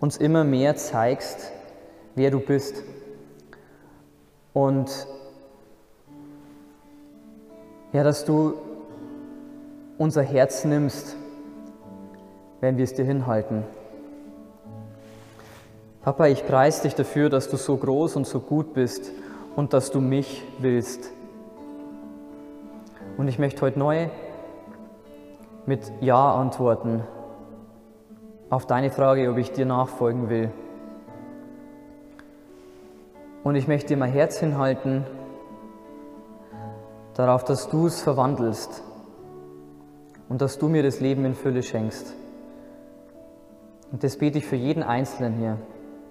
uns 0.00 0.18
immer 0.18 0.44
mehr 0.44 0.76
zeigst, 0.76 1.50
wer 2.14 2.30
du 2.30 2.40
bist. 2.40 2.82
Und 4.52 5.06
ja, 7.92 8.02
dass 8.04 8.24
du 8.24 8.54
unser 9.96 10.22
Herz 10.22 10.64
nimmst, 10.64 11.16
wenn 12.60 12.76
wir 12.76 12.84
es 12.84 12.94
dir 12.94 13.04
hinhalten. 13.04 13.64
Papa, 16.04 16.26
ich 16.26 16.46
preise 16.46 16.82
dich 16.82 16.94
dafür, 16.94 17.30
dass 17.30 17.48
du 17.48 17.56
so 17.56 17.78
groß 17.78 18.16
und 18.16 18.26
so 18.26 18.38
gut 18.38 18.74
bist 18.74 19.10
und 19.56 19.72
dass 19.72 19.90
du 19.90 20.02
mich 20.02 20.44
willst. 20.58 21.10
Und 23.16 23.28
ich 23.28 23.38
möchte 23.38 23.62
heute 23.62 23.78
neu 23.78 24.08
mit 25.64 25.80
Ja 26.02 26.34
antworten 26.34 27.02
auf 28.50 28.66
deine 28.66 28.90
Frage, 28.90 29.30
ob 29.30 29.38
ich 29.38 29.52
dir 29.52 29.64
nachfolgen 29.64 30.28
will. 30.28 30.50
Und 33.42 33.54
ich 33.54 33.66
möchte 33.66 33.88
dir 33.88 33.96
mein 33.96 34.12
Herz 34.12 34.38
hinhalten, 34.38 35.06
darauf, 37.14 37.44
dass 37.44 37.70
du 37.70 37.86
es 37.86 38.02
verwandelst 38.02 38.82
und 40.28 40.42
dass 40.42 40.58
du 40.58 40.68
mir 40.68 40.82
das 40.82 41.00
Leben 41.00 41.24
in 41.24 41.34
Fülle 41.34 41.62
schenkst. 41.62 42.12
Und 43.90 44.04
das 44.04 44.18
bete 44.18 44.36
ich 44.36 44.44
für 44.44 44.56
jeden 44.56 44.82
Einzelnen 44.82 45.38
hier. 45.38 45.56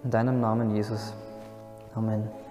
In 0.04 0.12
deinem 0.12 0.42
Namen, 0.42 0.76
Jesus. 0.76 1.14
Amen. 1.96 2.43